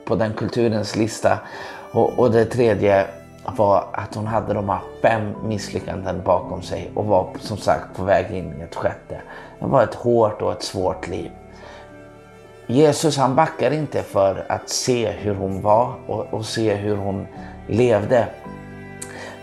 på 0.05 0.15
den 0.15 0.33
kulturens 0.33 0.95
lista. 0.95 1.39
Och, 1.91 2.19
och 2.19 2.31
det 2.31 2.45
tredje 2.45 3.07
var 3.57 3.85
att 3.93 4.15
hon 4.15 4.27
hade 4.27 4.53
de 4.53 4.69
här 4.69 4.79
fem 5.01 5.33
misslyckanden 5.43 6.21
bakom 6.25 6.61
sig 6.61 6.91
och 6.95 7.05
var 7.05 7.29
som 7.39 7.57
sagt 7.57 7.97
på 7.97 8.03
väg 8.03 8.31
in 8.31 8.59
i 8.59 8.63
ett 8.63 8.75
sjätte. 8.75 9.21
Det 9.59 9.65
var 9.65 9.83
ett 9.83 9.95
hårt 9.95 10.41
och 10.41 10.51
ett 10.51 10.63
svårt 10.63 11.07
liv. 11.07 11.31
Jesus 12.71 13.17
han 13.17 13.35
backar 13.35 13.71
inte 13.71 14.03
för 14.03 14.45
att 14.49 14.69
se 14.69 15.11
hur 15.11 15.35
hon 15.35 15.61
var 15.61 15.93
och, 16.07 16.33
och 16.33 16.45
se 16.45 16.75
hur 16.75 16.95
hon 16.95 17.27
levde. 17.67 18.27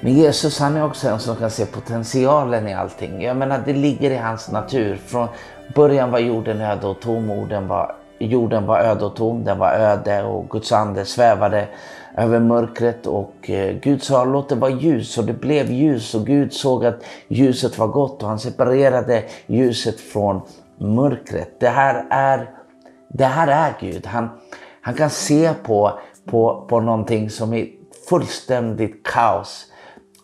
Men 0.00 0.12
Jesus 0.12 0.58
han 0.58 0.76
är 0.76 0.84
också 0.84 1.08
en 1.08 1.18
som 1.18 1.36
kan 1.36 1.50
se 1.50 1.66
potentialen 1.66 2.68
i 2.68 2.74
allting. 2.74 3.22
Jag 3.22 3.36
menar 3.36 3.62
det 3.64 3.72
ligger 3.72 4.10
i 4.10 4.16
hans 4.16 4.50
natur. 4.50 4.96
Från 4.96 5.28
början 5.74 6.10
var 6.10 6.18
jorden 6.18 6.60
öde 6.60 6.86
och 6.86 7.00
tom, 7.00 7.30
jorden 7.30 7.68
var, 7.68 7.96
jorden 8.18 8.66
var 8.66 8.80
öde 8.80 9.04
och 9.04 9.16
tom, 9.16 9.44
den 9.44 9.58
var 9.58 9.72
öde 9.72 10.22
och 10.22 10.50
Guds 10.50 10.72
ande 10.72 11.04
svävade 11.04 11.68
över 12.16 12.40
mörkret 12.40 13.06
och 13.06 13.50
eh, 13.50 13.76
Gud 13.82 14.02
sa 14.02 14.24
låt 14.24 14.48
det 14.48 14.54
vara 14.54 14.70
ljus 14.70 15.18
och 15.18 15.24
det 15.24 15.32
blev 15.32 15.70
ljus 15.70 16.14
och 16.14 16.26
Gud 16.26 16.52
såg 16.52 16.84
att 16.84 17.04
ljuset 17.28 17.78
var 17.78 17.86
gott 17.86 18.22
och 18.22 18.28
han 18.28 18.38
separerade 18.38 19.24
ljuset 19.46 20.00
från 20.00 20.40
mörkret. 20.78 21.60
Det 21.60 21.68
här 21.68 22.06
är, 22.10 22.50
det 23.08 23.24
här 23.24 23.48
är 23.48 23.76
Gud. 23.80 24.06
Han, 24.06 24.28
han 24.80 24.94
kan 24.94 25.10
se 25.10 25.54
på, 25.54 25.98
på, 26.26 26.66
på 26.68 26.80
någonting 26.80 27.30
som 27.30 27.52
är 27.54 27.68
fullständigt 28.08 29.06
kaos 29.06 29.66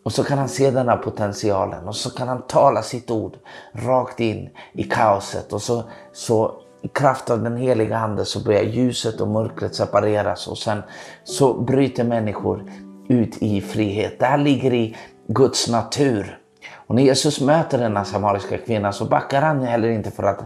och 0.04 0.12
så 0.12 0.24
kan 0.24 0.38
han 0.38 0.48
se 0.48 0.70
den 0.70 0.88
här 0.88 0.96
potentialen 0.96 1.88
och 1.88 1.96
så 1.96 2.10
kan 2.10 2.28
han 2.28 2.42
tala 2.42 2.82
sitt 2.82 3.10
ord 3.10 3.36
rakt 3.72 4.20
in 4.20 4.50
i 4.72 4.82
kaoset 4.82 5.52
och 5.52 5.62
så, 5.62 5.82
så 6.12 6.60
i 6.82 6.88
kraft 6.88 7.30
av 7.30 7.42
den 7.42 7.56
heliga 7.56 7.98
ande 7.98 8.24
så 8.24 8.44
börjar 8.44 8.62
ljuset 8.62 9.20
och 9.20 9.28
mörkret 9.28 9.74
separeras 9.74 10.48
och 10.48 10.58
sen 10.58 10.82
så 11.24 11.54
bryter 11.54 12.04
människor 12.04 12.70
ut 13.08 13.42
i 13.42 13.60
frihet. 13.60 14.18
Det 14.18 14.26
här 14.26 14.38
ligger 14.38 14.74
i 14.74 14.96
Guds 15.28 15.68
natur. 15.68 16.38
Och 16.86 16.94
när 16.94 17.02
Jesus 17.02 17.40
möter 17.40 17.78
denna 17.78 18.04
samariska 18.04 18.58
kvinna 18.58 18.92
så 18.92 19.04
backar 19.04 19.42
han 19.42 19.62
heller 19.62 19.88
inte 19.88 20.10
för, 20.10 20.22
att, 20.22 20.40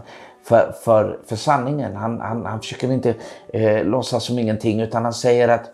för, 0.49 0.71
för, 0.71 1.19
för 1.25 1.35
sanningen. 1.35 1.95
Han, 1.95 2.21
han, 2.21 2.45
han 2.45 2.59
försöker 2.59 2.91
inte 2.91 3.15
eh, 3.53 3.83
låtsas 3.83 4.23
som 4.23 4.39
ingenting 4.39 4.79
utan 4.79 5.03
han 5.03 5.13
säger 5.13 5.47
att 5.47 5.71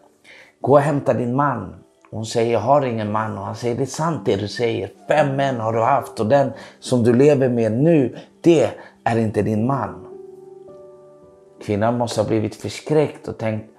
gå 0.62 0.72
och 0.72 0.80
hämta 0.80 1.14
din 1.14 1.36
man. 1.36 1.76
Hon 2.12 2.26
säger 2.26 2.54
jag 2.54 2.60
har 2.60 2.86
ingen 2.86 3.12
man 3.12 3.38
och 3.38 3.46
han 3.46 3.56
säger 3.56 3.76
det 3.76 3.84
är 3.84 3.86
sant 3.86 4.22
det 4.26 4.36
du 4.36 4.48
säger. 4.48 4.92
Fem 5.08 5.36
män 5.36 5.60
har 5.60 5.74
du 5.74 5.80
haft 5.80 6.20
och 6.20 6.26
den 6.26 6.52
som 6.80 7.04
du 7.04 7.14
lever 7.14 7.50
med 7.50 7.72
nu 7.72 8.18
det 8.42 8.70
är 9.04 9.18
inte 9.18 9.42
din 9.42 9.68
man. 9.68 10.08
Kvinnan 11.64 11.98
måste 11.98 12.22
ha 12.22 12.28
blivit 12.28 12.56
förskräckt 12.56 13.28
och 13.28 13.38
tänkt 13.38 13.70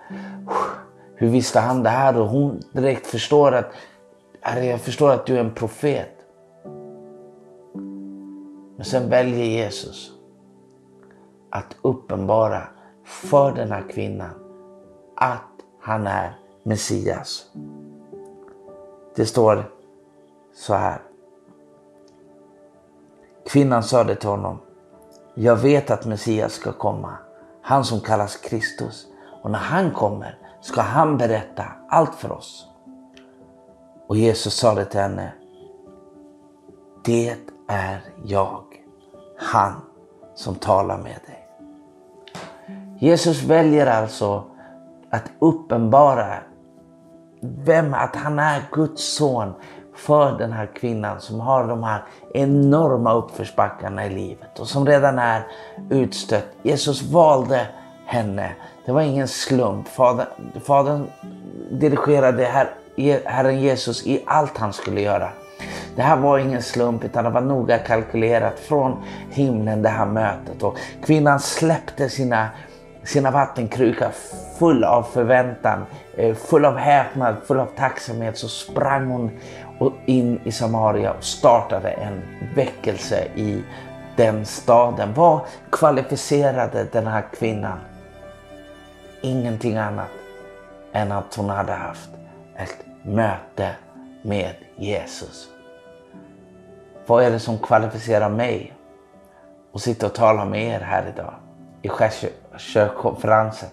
hur 1.15 1.29
visste 1.29 1.61
han 1.61 1.83
det 1.83 1.89
här? 1.89 2.21
Och 2.21 2.29
hon 2.29 2.63
direkt 2.73 3.07
förstår 3.07 3.55
att 3.55 3.73
jag 4.65 4.81
förstår 4.81 5.11
att 5.11 5.27
du 5.27 5.37
är 5.37 5.41
en 5.41 5.55
profet. 5.55 6.13
Men 8.77 8.85
sen 8.85 9.11
väljer 9.11 9.45
Jesus 9.45 10.16
att 11.51 11.77
uppenbara 11.83 12.63
för 13.05 13.53
den 13.53 13.71
här 13.71 13.85
kvinnan 13.91 14.31
att 15.17 15.43
han 15.81 16.07
är 16.07 16.39
Messias. 16.63 17.51
Det 19.17 19.27
står 19.27 19.71
så 20.55 20.75
här. 20.75 21.03
Kvinnan 23.47 23.83
sade 23.83 24.15
till 24.15 24.29
honom, 24.29 24.59
jag 25.35 25.57
vet 25.57 25.91
att 25.91 26.07
Messias 26.07 26.53
ska 26.53 26.73
komma 26.73 27.19
han 27.67 27.85
som 27.85 28.01
kallas 28.01 28.37
Kristus. 28.37 29.07
Och 29.43 29.51
när 29.51 29.59
han 29.59 29.91
kommer 29.91 30.39
ska 30.61 30.81
han 30.81 31.19
berätta 31.19 31.65
allt 31.89 32.15
för 32.15 32.33
oss. 32.33 32.67
Och 34.07 34.17
Jesus 34.17 34.55
sa 34.55 34.75
det 34.75 34.85
till 34.85 35.01
henne. 35.01 35.33
Det 37.05 37.37
är 37.69 38.01
jag, 38.25 38.65
han 39.39 39.73
som 40.37 40.55
talar 40.55 40.99
med 40.99 41.19
dig. 41.27 41.49
Jesus 42.99 43.43
väljer 43.43 43.87
alltså 43.87 44.45
att 45.11 45.31
uppenbara 45.39 46.37
vem, 47.41 47.95
att 47.95 48.17
han 48.17 48.39
är 48.39 48.63
Guds 48.73 49.17
son 49.17 49.55
för 49.95 50.39
den 50.39 50.53
här 50.53 50.67
kvinnan 50.67 51.21
som 51.21 51.41
har 51.41 51.69
de 51.69 51.85
här 51.85 52.03
enorma 52.35 53.13
uppförsbackarna 53.13 54.07
i 54.07 54.11
livet 54.11 54.59
och 54.59 54.69
som 54.69 54.87
redan 54.87 55.19
är 55.19 55.47
utstött. 55.91 56.47
Jesus 56.63 57.03
valde 57.03 57.67
henne. 58.07 58.53
Det 58.87 58.93
var 58.93 59.01
ingen 59.01 59.29
slump. 59.29 59.89
Fadern, 59.89 60.27
fadern 60.65 61.07
dirigerade 61.71 62.69
Herren 63.25 63.61
Jesus 63.61 64.07
i 64.07 64.23
allt 64.27 64.59
han 64.59 64.73
skulle 64.73 65.01
göra. 65.01 65.29
Det 65.97 66.03
här 66.03 66.17
var 66.17 66.39
ingen 66.39 66.63
slump 66.63 67.05
utan 67.05 67.25
det 67.25 67.31
var 67.31 67.41
noga 67.41 67.79
kalkylerat 67.79 68.59
från 68.59 69.03
himlen 69.31 69.83
det 69.83 69.89
här 69.89 70.07
mötet. 70.07 70.63
Och 70.63 70.79
kvinnan 71.05 71.41
släppte 71.41 72.09
sina, 72.09 72.49
sina 73.05 73.31
vattenkrukor 73.31 74.09
full 74.59 74.85
av 74.85 75.03
förväntan, 75.03 75.87
eh, 76.17 76.35
full 76.35 76.65
av 76.65 76.77
häpnad, 76.77 77.37
full 77.47 77.61
av 77.61 77.69
tacksamhet. 77.77 78.39
Så 78.39 78.49
sprang 78.49 79.11
hon 79.11 79.31
in 80.07 80.41
i 80.45 80.53
Samaria 80.53 81.13
och 81.13 81.25
startade 81.25 81.91
en 81.91 82.23
väckelse 82.55 83.25
i 83.35 83.63
den 84.17 84.47
staden. 84.47 85.15
Vad 85.15 85.41
kvalificerade 85.71 86.87
den 86.93 87.07
här 87.07 87.25
kvinnan? 87.39 87.79
Ingenting 89.21 89.77
annat 89.77 90.11
än 90.93 91.13
att 91.13 91.35
hon 91.35 91.51
hade 91.51 91.73
haft 91.73 92.11
ett 92.57 92.77
möte 93.03 93.71
med 94.23 94.55
Jesus. 94.77 95.56
Vad 97.07 97.25
är 97.25 97.31
det 97.31 97.39
som 97.39 97.59
kvalificerar 97.59 98.31
mig 98.31 98.73
att 99.75 99.81
sitta 99.81 100.07
och 100.07 100.15
tala 100.15 100.45
med 100.45 100.63
er 100.63 100.81
här 100.81 101.13
idag 101.15 101.35
i 101.83 101.89
Skärsjökonferensen? 101.89 103.69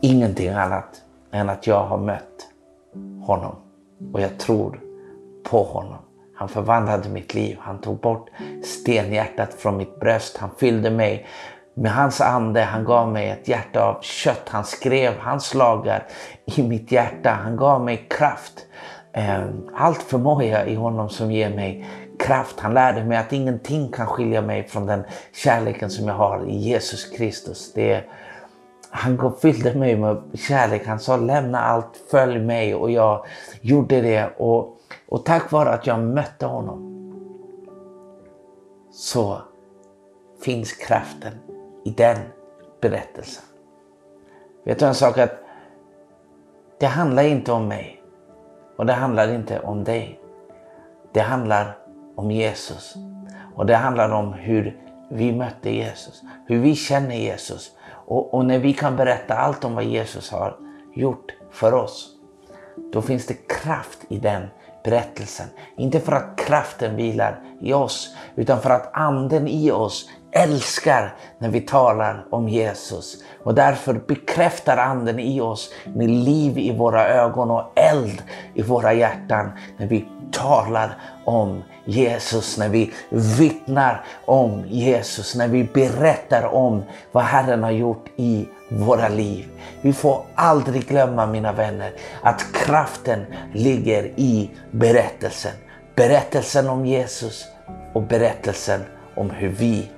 Ingenting 0.00 0.48
annat 0.48 1.02
än 1.32 1.50
att 1.50 1.66
jag 1.66 1.84
har 1.84 1.98
mött 1.98 2.48
honom 3.26 3.56
och 4.12 4.20
jag 4.20 4.38
tror 4.38 4.80
på 5.50 5.62
honom. 5.62 5.98
Han 6.36 6.48
förvandlade 6.48 7.08
mitt 7.08 7.34
liv. 7.34 7.58
Han 7.60 7.80
tog 7.80 8.00
bort 8.00 8.30
stenhjärtat 8.64 9.54
från 9.54 9.76
mitt 9.76 10.00
bröst. 10.00 10.36
Han 10.36 10.50
fyllde 10.58 10.90
mig 10.90 11.26
med 11.74 11.92
hans 11.92 12.20
ande. 12.20 12.60
Han 12.60 12.84
gav 12.84 13.12
mig 13.12 13.30
ett 13.30 13.48
hjärta 13.48 13.84
av 13.84 14.00
kött. 14.02 14.48
Han 14.48 14.64
skrev 14.64 15.12
hans 15.18 15.54
lagar 15.54 16.06
i 16.44 16.62
mitt 16.62 16.92
hjärta. 16.92 17.30
Han 17.30 17.56
gav 17.56 17.84
mig 17.84 18.06
kraft. 18.10 18.66
Eh, 19.16 19.44
allt 19.74 20.02
förmår 20.02 20.42
jag 20.42 20.68
i 20.68 20.74
honom 20.74 21.08
som 21.08 21.32
ger 21.32 21.50
mig 21.50 21.86
kraft. 22.18 22.60
Han 22.60 22.74
lärde 22.74 23.04
mig 23.04 23.18
att 23.18 23.32
ingenting 23.32 23.92
kan 23.92 24.06
skilja 24.06 24.42
mig 24.42 24.68
från 24.68 24.86
den 24.86 25.04
kärleken 25.32 25.90
som 25.90 26.08
jag 26.08 26.14
har 26.14 26.46
i 26.48 26.56
Jesus 26.56 27.04
Kristus. 27.04 27.72
Det 27.72 28.04
han 28.90 29.32
fyllde 29.40 29.74
mig 29.74 29.96
med 29.96 30.22
kärlek. 30.34 30.86
Han 30.86 31.00
sa 31.00 31.16
lämna 31.16 31.60
allt, 31.60 31.96
följ 32.10 32.38
mig 32.38 32.74
och 32.74 32.90
jag 32.90 33.26
gjorde 33.60 34.00
det. 34.00 34.30
Och, 34.36 34.78
och 35.08 35.24
tack 35.24 35.52
vare 35.52 35.70
att 35.70 35.86
jag 35.86 36.00
mötte 36.00 36.46
honom 36.46 36.92
så 38.92 39.38
finns 40.42 40.72
kraften 40.72 41.32
i 41.84 41.90
den 41.90 42.18
berättelsen. 42.80 43.44
Vet 44.64 44.78
du 44.78 44.86
en 44.86 44.94
sak? 44.94 45.18
att 45.18 45.32
Det 46.80 46.86
handlar 46.86 47.22
inte 47.22 47.52
om 47.52 47.68
mig 47.68 48.02
och 48.76 48.86
det 48.86 48.92
handlar 48.92 49.34
inte 49.34 49.60
om 49.60 49.84
dig. 49.84 50.20
Det 51.12 51.20
handlar 51.20 51.78
om 52.16 52.30
Jesus. 52.30 52.94
Och 53.54 53.66
det 53.66 53.76
handlar 53.76 54.10
om 54.10 54.32
hur 54.32 54.80
vi 55.10 55.32
mötte 55.32 55.70
Jesus, 55.70 56.22
hur 56.46 56.58
vi 56.58 56.74
känner 56.74 57.16
Jesus. 57.16 57.70
Och, 57.88 58.34
och, 58.34 58.44
när 58.44 58.58
vi 58.58 58.72
kan 58.72 58.96
berätta 58.96 59.34
allt 59.34 59.64
om 59.64 59.74
vad 59.74 59.84
Jesus 59.84 60.30
har 60.30 60.56
gjort 60.94 61.34
för 61.50 61.74
oss, 61.74 62.08
då 62.92 63.02
finns 63.02 63.26
det 63.26 63.48
kraft 63.48 63.98
i 64.08 64.18
den 64.18 64.42
berättelsen. 64.84 65.46
Inte 65.76 66.00
för 66.00 66.12
att 66.12 66.38
kraften 66.38 66.96
vilar 66.96 67.40
i 67.60 67.72
oss, 67.72 68.16
utan 68.34 68.60
för 68.60 68.70
att 68.70 68.90
anden 68.92 69.48
i 69.48 69.70
oss 69.70 70.10
älskar 70.36 71.14
när 71.38 71.48
vi 71.48 71.60
talar 71.60 72.24
om 72.30 72.48
Jesus. 72.48 73.16
Och 73.44 73.54
därför 73.54 73.94
bekräftar 73.94 74.76
anden 74.76 75.18
i 75.18 75.40
oss 75.40 75.70
med 75.94 76.10
liv 76.10 76.58
i 76.58 76.76
våra 76.76 77.08
ögon 77.08 77.50
och 77.50 77.72
eld 77.74 78.22
i 78.54 78.62
våra 78.62 78.92
hjärtan 78.92 79.50
när 79.76 79.86
vi 79.86 80.08
talar 80.32 80.98
om 81.24 81.62
Jesus, 81.84 82.58
när 82.58 82.68
vi 82.68 82.92
vittnar 83.10 84.04
om 84.24 84.64
Jesus, 84.68 85.34
när 85.34 85.48
vi 85.48 85.64
berättar 85.64 86.54
om 86.54 86.82
vad 87.12 87.24
Herren 87.24 87.62
har 87.62 87.70
gjort 87.70 88.06
i 88.16 88.48
våra 88.70 89.08
liv. 89.08 89.48
Vi 89.82 89.92
får 89.92 90.22
aldrig 90.34 90.86
glömma 90.88 91.26
mina 91.26 91.52
vänner 91.52 91.92
att 92.22 92.44
kraften 92.52 93.26
ligger 93.52 94.04
i 94.16 94.50
berättelsen. 94.70 95.52
Berättelsen 95.94 96.68
om 96.68 96.86
Jesus 96.86 97.46
och 97.92 98.02
berättelsen 98.02 98.80
om 99.14 99.30
hur 99.30 99.48
vi 99.48 99.90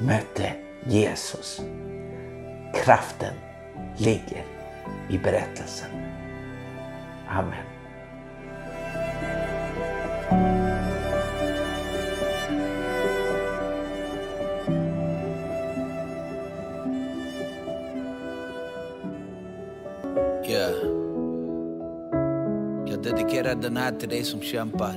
mötte 0.00 0.52
Jesus. 0.84 1.60
Kraften 2.74 3.34
ligger 3.96 4.44
i 5.10 5.18
berättelsen. 5.18 5.90
Amen. 7.28 7.64
Yeah. 20.48 20.72
Jag 22.86 23.02
dedikerar 23.02 23.54
den 23.54 23.76
här 23.76 23.92
till 23.92 24.08
dig 24.08 24.24
som 24.24 24.40
kämpar. 24.40 24.94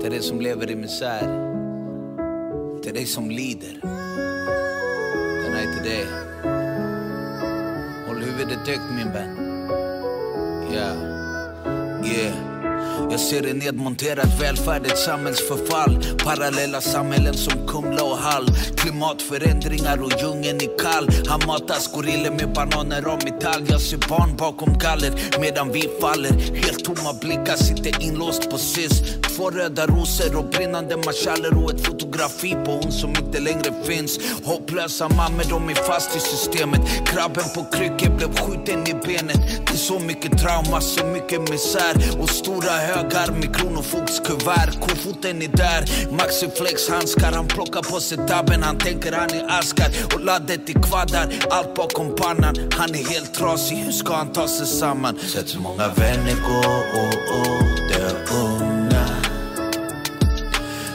Till 0.00 0.10
dig 0.10 0.22
som 0.22 0.40
lever 0.40 0.70
i 0.70 0.76
misär. 0.76 1.45
Till 2.86 2.94
dig 2.94 3.06
som 3.06 3.30
lider. 3.30 3.80
Den 5.42 5.52
här 5.54 5.62
är 5.62 5.72
till 5.72 5.90
dig. 5.90 6.06
Håll 8.06 8.22
huvudet 8.22 8.68
högt 8.68 8.90
min 8.96 9.12
vän. 9.12 9.36
Yeah. 10.72 10.96
Yeah. 12.04 12.55
Jag 13.10 13.20
ser 13.20 13.46
en 13.50 13.58
nedmonterad 13.58 14.28
välfärd, 14.40 14.86
ett 14.86 14.98
samhällsförfall. 14.98 16.04
Parallella 16.24 16.80
samhällen 16.80 17.34
som 17.34 17.66
Kumla 17.68 18.02
och 18.02 18.18
Hall. 18.18 18.46
Klimatförändringar 18.76 20.02
och 20.02 20.12
djungeln 20.20 20.56
är 20.60 20.78
kall. 20.78 21.08
Han 21.28 21.40
matas 21.46 21.92
gorillor 21.92 22.30
med 22.30 22.52
bananer 22.52 23.08
av 23.08 23.24
metall. 23.24 23.64
Jag 23.68 23.80
ser 23.80 24.08
barn 24.08 24.36
bakom 24.36 24.78
galler 24.78 25.40
medan 25.40 25.72
vi 25.72 25.90
faller. 26.00 26.32
Helt 26.54 26.84
tomma 26.84 27.12
blickar, 27.20 27.56
sitter 27.56 28.02
inlåst 28.02 28.50
på 28.50 28.58
SIS. 28.58 29.02
Två 29.36 29.50
röda 29.50 29.86
rosor 29.86 30.36
och 30.36 30.44
brinnande 30.44 30.96
marschaller 30.96 31.64
och 31.64 31.70
ett 31.70 31.86
fotografi 31.86 32.54
på 32.64 32.70
hon 32.70 32.92
som 32.92 33.10
inte 33.10 33.40
längre 33.40 33.84
finns. 33.84 34.18
Hopplösa 34.44 35.08
mammor, 35.08 35.44
de 35.50 35.68
är 35.68 35.74
fast 35.74 36.16
i 36.16 36.20
systemet. 36.20 36.80
Krabben 37.06 37.44
på 37.54 37.64
kryckor 37.76 38.16
blev 38.16 38.36
skjuten 38.36 38.86
i 38.86 38.94
benet. 38.94 39.66
Det 39.66 39.72
är 39.72 39.76
så 39.76 39.98
mycket 39.98 40.38
trauma, 40.38 40.80
så 40.80 41.06
mycket 41.06 41.50
misär 41.50 42.20
och 42.20 42.30
stora 42.30 42.70
högar 42.86 43.32
med 43.32 43.56
kronofogdskuvert. 43.56 44.70
Kofoten 44.80 45.42
är 45.42 45.48
där, 45.48 45.82
Maxiflex 46.16 46.88
handskar. 46.88 47.32
Han 47.32 47.46
plockar 47.46 47.82
på 47.82 48.00
sig 48.00 48.18
tabben, 48.28 48.62
han 48.62 48.78
tänker 48.78 49.12
han 49.12 49.30
är 49.30 49.58
askar. 49.58 49.88
Och 50.14 50.20
laddet 50.20 50.68
är 50.68 50.82
kvaddar, 50.82 51.26
allt 51.50 51.74
bakom 51.74 52.14
pannan. 52.16 52.54
Han 52.72 52.90
är 52.90 53.04
helt 53.12 53.34
trasig, 53.34 53.76
hur 53.76 53.92
ska 53.92 54.14
han 54.14 54.32
ta 54.32 54.48
sig 54.48 54.66
samman? 54.66 55.18
Sett 55.18 55.48
så 55.48 55.60
många 55.60 55.88
vänner 55.88 56.36
gå 56.48 56.58
och, 57.00 57.38
och 57.38 57.62
dö 57.88 58.08
unga. 58.34 59.06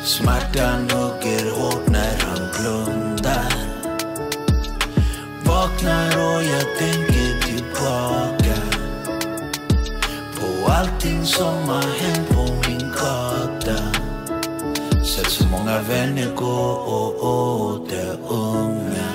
Smärtan 0.04 0.90
hugger 0.90 1.52
hårt 1.52 1.88
när 1.88 2.18
han 2.18 2.50
blundar. 2.60 3.54
Vaknar 5.46 6.08
och 6.08 6.44
jag 6.44 6.78
tänker 6.78 7.42
tillbaka 7.48 8.41
allting 10.72 11.26
som 11.26 11.70
har 11.70 12.00
hänt 12.00 12.30
på 12.30 12.44
min 12.68 12.92
gata. 12.92 13.78
Sett 15.06 15.32
så 15.32 15.48
många 15.48 15.82
vänner 15.82 16.36
gå 16.36 16.62
och 16.96 17.24
åter 17.24 18.18
unga. 18.30 19.12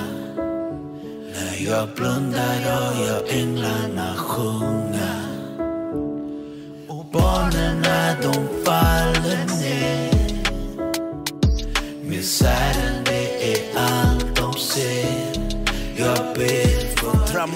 När 1.33 1.71
jag 1.71 1.89
blundar 1.95 2.55
hör 2.65 3.07
jag 3.07 3.39
änglarna 3.39 4.15
sjunga. 4.15 5.13
Och 6.87 7.05
barnen 7.13 7.81
när 7.81 8.15
de 8.21 8.63
faller 8.65 9.45
ner. 9.61 10.07
Misären 12.03 12.86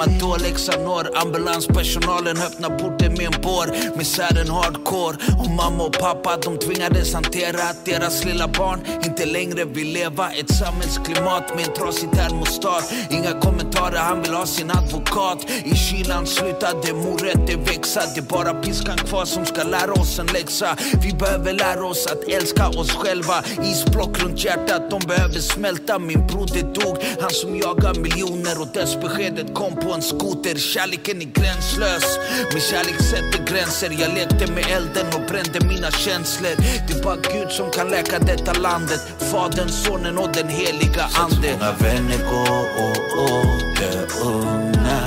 då 0.05 0.37
Leksand 0.37 0.81
Ambulanspersonalen 1.15 2.37
öppnar 2.37 2.69
porten 2.79 3.13
med 3.13 3.25
en 3.25 3.41
bår. 3.41 3.97
Misären 3.97 4.49
hardcore. 4.49 5.17
Och 5.39 5.49
mamma 5.49 5.83
och 5.83 5.93
pappa 5.93 6.37
de 6.37 6.57
tvingades 6.57 7.13
hantera 7.13 7.63
att 7.63 7.85
deras 7.85 8.25
lilla 8.25 8.47
barn 8.47 8.79
inte 9.05 9.25
längre 9.25 9.65
vill 9.65 9.93
leva 9.93 10.31
Ett 10.31 10.55
samhällsklimat 10.55 11.55
med 11.55 11.67
en 11.67 11.73
trasig 11.73 12.11
termostat. 12.11 12.93
Inga 13.09 13.39
kommentarer, 13.39 13.97
han 13.97 14.21
vill 14.21 14.33
ha 14.33 14.45
sin 14.45 14.71
advokat. 14.71 15.37
I 15.63 15.75
kylan 15.75 16.27
slutade 16.27 16.93
morötter 16.93 17.57
växa. 17.57 18.01
Det 18.15 18.21
är 18.21 18.29
bara 18.29 18.53
piskan 18.53 18.97
kvar 18.97 19.25
som 19.25 19.45
ska 19.45 19.63
lära 19.63 19.93
oss 19.93 20.19
en 20.19 20.27
läxa. 20.27 20.77
Vi 21.03 21.13
behöver 21.13 21.53
lära 21.53 21.85
oss 21.85 22.07
att 22.07 22.23
älska 22.29 22.67
oss 22.67 22.91
själva. 22.91 23.43
Isblock 23.63 24.23
runt 24.23 24.43
hjärtat, 24.45 24.89
de 24.89 24.99
behöver 25.07 25.39
smälta. 25.39 25.99
Min 25.99 26.27
broder 26.27 26.63
dog, 26.73 26.97
han 27.21 27.29
som 27.29 27.57
jagar 27.57 27.93
miljoner 27.93 28.61
och 28.61 28.67
dödsbeskedet 28.67 29.53
kom 29.53 29.75
på 29.75 29.90
en 29.93 30.01
skoter. 30.01 30.55
Kärleken 30.55 31.21
är 31.21 31.25
gränslös, 31.25 32.19
men 32.51 32.61
kärlek 32.61 33.01
sätter 33.01 33.53
gränser. 33.53 33.89
Jag 33.99 34.13
lekte 34.13 34.51
med 34.51 34.65
elden 34.77 35.07
och 35.15 35.21
brände 35.29 35.59
mina 35.67 35.91
känslor. 35.91 36.55
Det 36.87 36.93
är 36.93 37.03
bara 37.03 37.15
Gud 37.15 37.51
som 37.51 37.71
kan 37.71 37.89
läka 37.89 38.19
detta 38.19 38.53
landet. 38.53 39.01
Fadern, 39.31 39.69
Sonen 39.69 40.17
och 40.17 40.29
den 40.33 40.47
heliga 40.47 41.03
Ande. 41.23 41.51
Så 41.51 41.57
många 41.57 41.71
vänner 41.71 42.17
går 42.31 42.61
och 42.83 42.99
åter 43.23 44.07
unga 44.23 45.01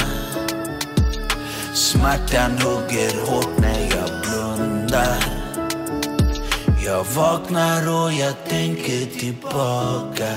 Smärtan 1.74 2.50
hugger 2.58 3.26
hårt 3.26 3.58
när 3.58 3.80
jag 3.80 4.10
blundar. 4.22 5.16
Jag 6.84 7.04
vaknar 7.04 8.04
och 8.04 8.12
jag 8.12 8.34
tänker 8.48 9.18
tillbaka 9.18 10.28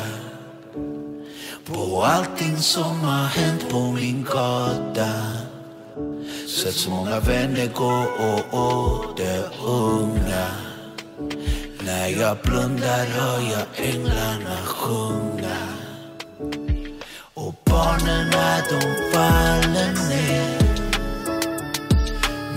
på 1.74 2.04
allting 2.04 2.58
som 2.58 3.00
har 3.02 3.26
hänt 3.26 3.70
på 3.70 3.80
min 3.92 4.24
gata. 4.24 5.12
Sett 6.48 6.74
så 6.74 6.90
många 6.90 7.20
vänner 7.20 7.70
gå 7.74 8.06
och 8.20 8.54
åter 8.54 9.44
unga 9.66 10.48
När 11.80 12.08
jag 12.08 12.38
blundar 12.44 13.06
hör 13.06 13.40
jag 13.40 13.90
änglarna 13.90 14.58
sjunga. 14.66 15.58
Och 17.34 17.56
barnen 17.66 18.30
när 18.30 18.62
de 18.70 19.12
faller 19.14 20.10
ner. 20.10 20.60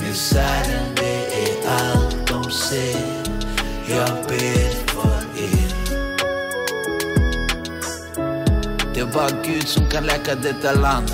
Misären 0.08 0.94
det 0.96 1.48
är 1.48 1.70
allt 1.70 2.26
de 2.26 2.50
ser. 2.50 3.20
Jag 3.88 4.26
ber 4.28 4.79
Det 9.00 9.04
är 9.04 9.12
bara 9.14 9.42
Gud 9.44 9.68
som 9.68 9.86
kan 9.86 10.04
läka 10.04 10.34
detta 10.34 10.72
land. 10.72 11.10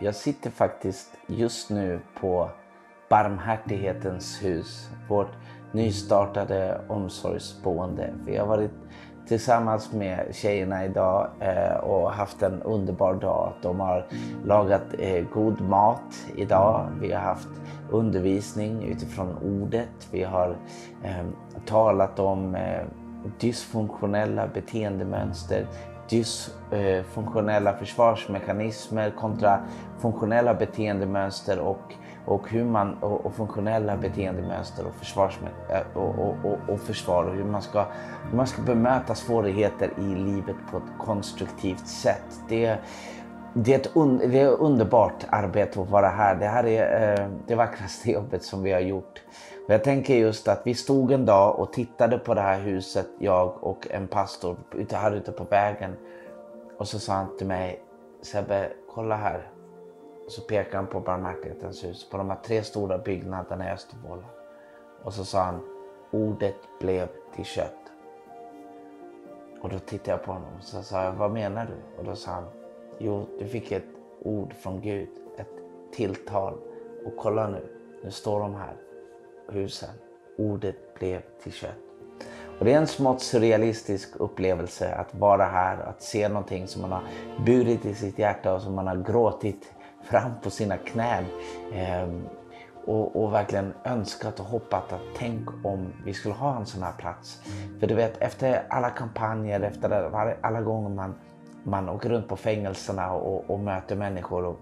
Jag 0.00 0.14
sitter 0.14 0.50
faktiskt 0.50 1.10
just 1.26 1.70
nu 1.70 2.00
på 2.20 2.50
Barmhärtighetens 3.14 4.44
hus, 4.44 4.90
vårt 5.08 5.32
nystartade 5.72 6.80
omsorgsboende. 6.88 8.10
Vi 8.26 8.36
har 8.36 8.46
varit 8.46 8.70
tillsammans 9.28 9.92
med 9.92 10.34
tjejerna 10.34 10.84
idag 10.84 11.28
eh, 11.40 11.76
och 11.76 12.12
haft 12.12 12.42
en 12.42 12.62
underbar 12.62 13.14
dag. 13.14 13.52
De 13.62 13.80
har 13.80 14.06
lagat 14.44 14.82
eh, 14.98 15.24
god 15.32 15.60
mat 15.60 16.26
idag. 16.36 16.90
Vi 17.00 17.12
har 17.12 17.20
haft 17.20 17.48
undervisning 17.90 18.84
utifrån 18.84 19.38
ordet. 19.62 20.08
Vi 20.10 20.22
har 20.22 20.56
ehm, 21.04 21.32
talat 21.66 22.18
om 22.18 22.54
eh, 22.54 22.82
dysfunktionella 23.40 24.46
beteendemönster, 24.46 25.66
dysfunktionella 26.10 27.76
försvarsmekanismer 27.76 29.10
kontra 29.10 29.60
funktionella 29.98 30.54
beteendemönster 30.54 31.58
och, 31.58 31.94
och, 32.26 32.50
hur 32.50 32.64
man, 32.64 32.94
och, 32.94 33.26
och 33.26 33.34
funktionella 33.34 33.96
beteendemönster 33.96 34.86
och, 34.86 34.94
försvars, 34.94 35.38
eh, 35.70 35.96
och, 35.96 36.18
och, 36.18 36.36
och, 36.44 36.58
och 36.68 36.80
försvar 36.80 37.24
och 37.24 37.34
hur 37.34 37.44
man, 37.44 37.62
ska, 37.62 37.86
hur 38.30 38.36
man 38.36 38.46
ska 38.46 38.62
bemöta 38.62 39.14
svårigheter 39.14 39.90
i 39.98 40.14
livet 40.14 40.56
på 40.70 40.76
ett 40.76 40.98
konstruktivt 40.98 41.86
sätt. 41.86 42.40
Det, 42.48 42.78
det 43.54 43.74
är, 43.74 43.78
ett 43.78 43.96
un, 43.96 44.18
det 44.18 44.40
är 44.40 44.60
underbart 44.60 45.26
arbete 45.30 45.80
att 45.80 45.90
vara 45.90 46.08
här. 46.08 46.34
Det 46.34 46.46
här 46.46 46.66
är 46.66 47.20
eh, 47.20 47.28
det 47.46 47.54
vackraste 47.54 48.10
jobbet 48.10 48.42
som 48.42 48.62
vi 48.62 48.72
har 48.72 48.80
gjort. 48.80 49.22
Och 49.66 49.74
jag 49.74 49.84
tänker 49.84 50.14
just 50.14 50.48
att 50.48 50.62
vi 50.64 50.74
stod 50.74 51.12
en 51.12 51.26
dag 51.26 51.58
och 51.58 51.72
tittade 51.72 52.18
på 52.18 52.34
det 52.34 52.40
här 52.40 52.60
huset, 52.60 53.06
jag 53.18 53.64
och 53.64 53.86
en 53.90 54.06
pastor 54.06 54.56
ute 54.74 54.96
här 54.96 55.12
ute 55.12 55.32
på 55.32 55.44
vägen. 55.44 55.96
Och 56.78 56.88
så 56.88 56.98
sa 56.98 57.12
han 57.12 57.36
till 57.36 57.46
mig, 57.46 57.80
Sebbe, 58.22 58.68
kolla 58.94 59.16
här. 59.16 59.53
Så 60.28 60.42
pekade 60.42 60.76
han 60.76 60.86
på 60.86 61.00
Barmhärtighetens 61.00 61.84
hus, 61.84 62.10
på 62.10 62.16
de 62.16 62.30
här 62.30 62.38
tre 62.44 62.62
stora 62.62 62.98
byggnaderna 62.98 63.68
i 63.68 63.72
Östervåla. 63.72 64.24
Och 65.02 65.12
så 65.12 65.24
sa 65.24 65.42
han, 65.42 65.60
ordet 66.10 66.56
blev 66.80 67.08
till 67.34 67.44
kött. 67.44 67.92
Och 69.60 69.68
då 69.70 69.78
tittade 69.78 70.10
jag 70.10 70.22
på 70.22 70.32
honom 70.32 70.48
och 70.58 70.64
så 70.64 70.82
sa 70.82 71.04
jag, 71.04 71.12
vad 71.12 71.30
menar 71.30 71.66
du? 71.66 71.98
Och 71.98 72.04
då 72.04 72.16
sa 72.16 72.30
han, 72.30 72.44
jo, 72.98 73.26
du 73.38 73.48
fick 73.48 73.72
ett 73.72 73.84
ord 74.22 74.52
från 74.52 74.80
Gud, 74.80 75.08
ett 75.38 75.48
tilltal. 75.92 76.54
Och 77.06 77.16
kolla 77.16 77.48
nu, 77.48 77.62
nu 78.04 78.10
står 78.10 78.40
de 78.40 78.54
här 78.54 78.76
husen. 79.48 79.90
Ordet 80.38 80.94
blev 80.94 81.22
till 81.42 81.52
kött. 81.52 81.70
Och 82.58 82.64
det 82.64 82.72
är 82.72 82.78
en 82.78 82.86
smått 82.86 83.20
surrealistisk 83.20 84.16
upplevelse 84.16 84.94
att 84.94 85.14
vara 85.14 85.44
här, 85.44 85.78
att 85.78 86.02
se 86.02 86.28
någonting 86.28 86.68
som 86.68 86.82
man 86.82 86.92
har 86.92 87.02
burit 87.46 87.84
i 87.84 87.94
sitt 87.94 88.18
hjärta 88.18 88.54
och 88.54 88.62
som 88.62 88.74
man 88.74 88.86
har 88.86 88.96
gråtit 88.96 89.72
fram 90.04 90.30
på 90.42 90.50
sina 90.50 90.76
knän. 90.76 91.24
Ehm, 91.74 92.26
och, 92.86 93.22
och, 93.22 93.32
verkligen 93.32 93.74
önskat 93.84 94.40
och 94.40 94.46
hoppat 94.46 94.92
att 94.92 95.00
tänk 95.16 95.48
om 95.64 95.92
vi 96.04 96.14
skulle 96.14 96.34
ha 96.34 96.56
en 96.56 96.66
sån 96.66 96.82
här 96.82 96.92
plats. 96.92 97.40
För 97.80 97.86
du 97.86 97.94
vet, 97.94 98.22
efter 98.22 98.66
alla 98.68 98.90
kampanjer, 98.90 99.60
efter 99.60 100.14
alla 100.40 100.60
gånger 100.60 100.88
man, 100.88 101.14
man 101.62 101.88
åker 101.88 102.08
runt 102.08 102.28
på 102.28 102.36
fängelserna 102.36 103.12
och, 103.12 103.50
och 103.50 103.60
möter 103.60 103.96
människor. 103.96 104.44
Och, 104.44 104.60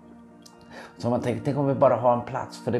så 0.98 1.10
man 1.10 1.20
tänker, 1.20 1.44
tänk 1.44 1.58
om 1.58 1.66
vi 1.66 1.74
bara 1.74 1.96
har 1.96 2.12
en 2.12 2.22
plats. 2.22 2.64
För 2.64 2.70
det, 2.70 2.78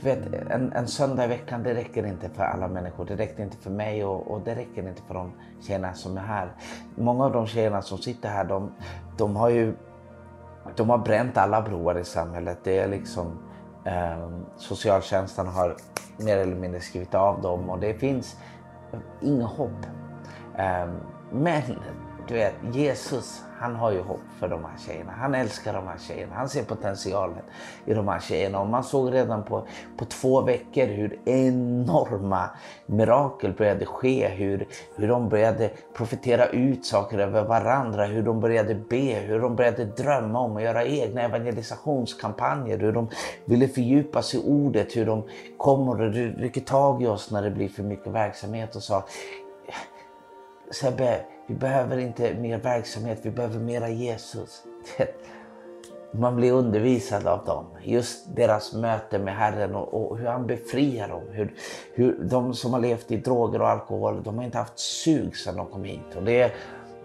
du 0.00 0.04
vet, 0.04 0.50
en, 0.50 0.72
en 0.72 0.86
söndag 0.86 1.24
i 1.24 1.28
veckan 1.28 1.62
det 1.62 1.74
räcker 1.74 2.06
inte 2.06 2.28
för 2.28 2.42
alla 2.42 2.68
människor. 2.68 3.04
Det 3.04 3.16
räcker 3.16 3.42
inte 3.42 3.56
för 3.56 3.70
mig 3.70 4.04
och, 4.04 4.30
och 4.30 4.40
det 4.44 4.54
räcker 4.54 4.88
inte 4.88 5.02
för 5.02 5.14
de 5.14 5.32
tjejerna 5.60 5.94
som 5.94 6.16
är 6.16 6.20
här. 6.22 6.52
Många 6.94 7.24
av 7.24 7.32
de 7.32 7.46
tjejerna 7.46 7.82
som 7.82 7.98
sitter 7.98 8.28
här 8.28 8.44
de, 8.44 8.72
de 9.16 9.36
har 9.36 9.48
ju 9.48 9.74
de 10.76 10.90
har 10.90 10.98
bränt 10.98 11.36
alla 11.36 11.62
broar 11.62 11.98
i 11.98 12.04
samhället. 12.04 12.58
Det 12.64 12.78
är 12.78 12.88
liksom 12.88 13.38
eh, 13.84 14.28
socialtjänsten 14.56 15.46
har 15.46 15.76
mer 16.16 16.38
eller 16.38 16.56
mindre 16.56 16.80
skrivit 16.80 17.14
av 17.14 17.42
dem 17.42 17.70
och 17.70 17.78
det 17.80 17.94
finns 17.94 18.36
inget 19.20 19.48
hopp. 19.48 19.86
Eh, 20.58 20.88
men 21.32 21.62
du 22.30 22.36
vet, 22.36 22.54
Jesus 22.72 23.42
han 23.60 23.76
har 23.76 23.92
ju 23.92 24.00
hopp 24.00 24.20
för 24.38 24.48
de 24.48 24.64
här 24.64 24.78
tjejerna. 24.86 25.12
Han 25.12 25.34
älskar 25.34 25.72
de 25.72 25.86
här 25.86 25.98
tjejerna. 25.98 26.34
Han 26.34 26.48
ser 26.48 26.62
potentialen 26.62 27.44
i 27.84 27.94
de 27.94 28.08
här 28.08 28.20
tjejerna. 28.20 28.60
Och 28.60 28.66
man 28.66 28.84
såg 28.84 29.12
redan 29.14 29.44
på, 29.44 29.66
på 29.96 30.04
två 30.04 30.40
veckor 30.40 30.86
hur 30.86 31.18
enorma 31.24 32.50
mirakel 32.86 33.52
började 33.52 33.86
ske. 33.86 34.28
Hur, 34.28 34.66
hur 34.96 35.08
de 35.08 35.28
började 35.28 35.70
profetera 35.94 36.46
ut 36.46 36.86
saker 36.86 37.18
över 37.18 37.44
varandra. 37.44 38.06
Hur 38.06 38.22
de 38.22 38.40
började 38.40 38.74
be. 38.74 39.14
Hur 39.14 39.40
de 39.40 39.56
började 39.56 39.84
drömma 39.84 40.40
om 40.40 40.56
att 40.56 40.62
göra 40.62 40.84
egna 40.84 41.22
evangelisationskampanjer. 41.22 42.78
Hur 42.78 42.92
de 42.92 43.08
ville 43.44 43.68
fördjupa 43.68 44.22
sig 44.22 44.40
i 44.40 44.42
ordet. 44.46 44.96
Hur 44.96 45.06
de 45.06 45.22
kommer 45.56 46.00
och 46.00 46.12
rycker 46.14 46.60
tag 46.60 47.02
i 47.02 47.06
oss 47.06 47.30
när 47.30 47.42
det 47.42 47.50
blir 47.50 47.68
för 47.68 47.82
mycket 47.82 48.12
verksamhet 48.12 48.76
och 48.76 48.82
sa 48.82 49.04
Sebbe, 50.70 51.20
vi 51.46 51.54
behöver 51.54 51.98
inte 51.98 52.34
mer 52.34 52.58
verksamhet, 52.58 53.18
vi 53.22 53.30
behöver 53.30 53.58
mera 53.58 53.88
Jesus. 53.88 54.62
Man 56.12 56.36
blir 56.36 56.52
undervisad 56.52 57.26
av 57.26 57.44
dem. 57.44 57.66
Just 57.82 58.36
deras 58.36 58.74
möte 58.74 59.18
med 59.18 59.36
Herren 59.36 59.74
och, 59.74 59.94
och, 59.94 60.18
hur 60.18 60.26
han 60.26 60.46
befriar 60.46 61.08
dem. 61.08 61.22
Hur, 61.30 61.54
hur 61.94 62.18
de 62.22 62.54
som 62.54 62.72
har 62.72 62.80
levt 62.80 63.10
i 63.10 63.16
droger 63.16 63.62
och 63.62 63.68
alkohol, 63.68 64.22
de 64.22 64.38
har 64.38 64.44
inte 64.44 64.58
haft 64.58 64.78
sug 64.78 65.36
sedan 65.36 65.56
de 65.56 65.66
kom 65.66 65.84
hit. 65.84 66.16
Och 66.16 66.22
det, 66.22 66.40
är, 66.42 66.54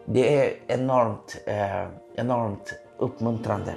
det 0.05 0.39
är 0.39 0.53
enormt, 0.67 1.37
eh, 1.45 1.87
enormt 2.15 2.73
uppmuntrande. 2.97 3.73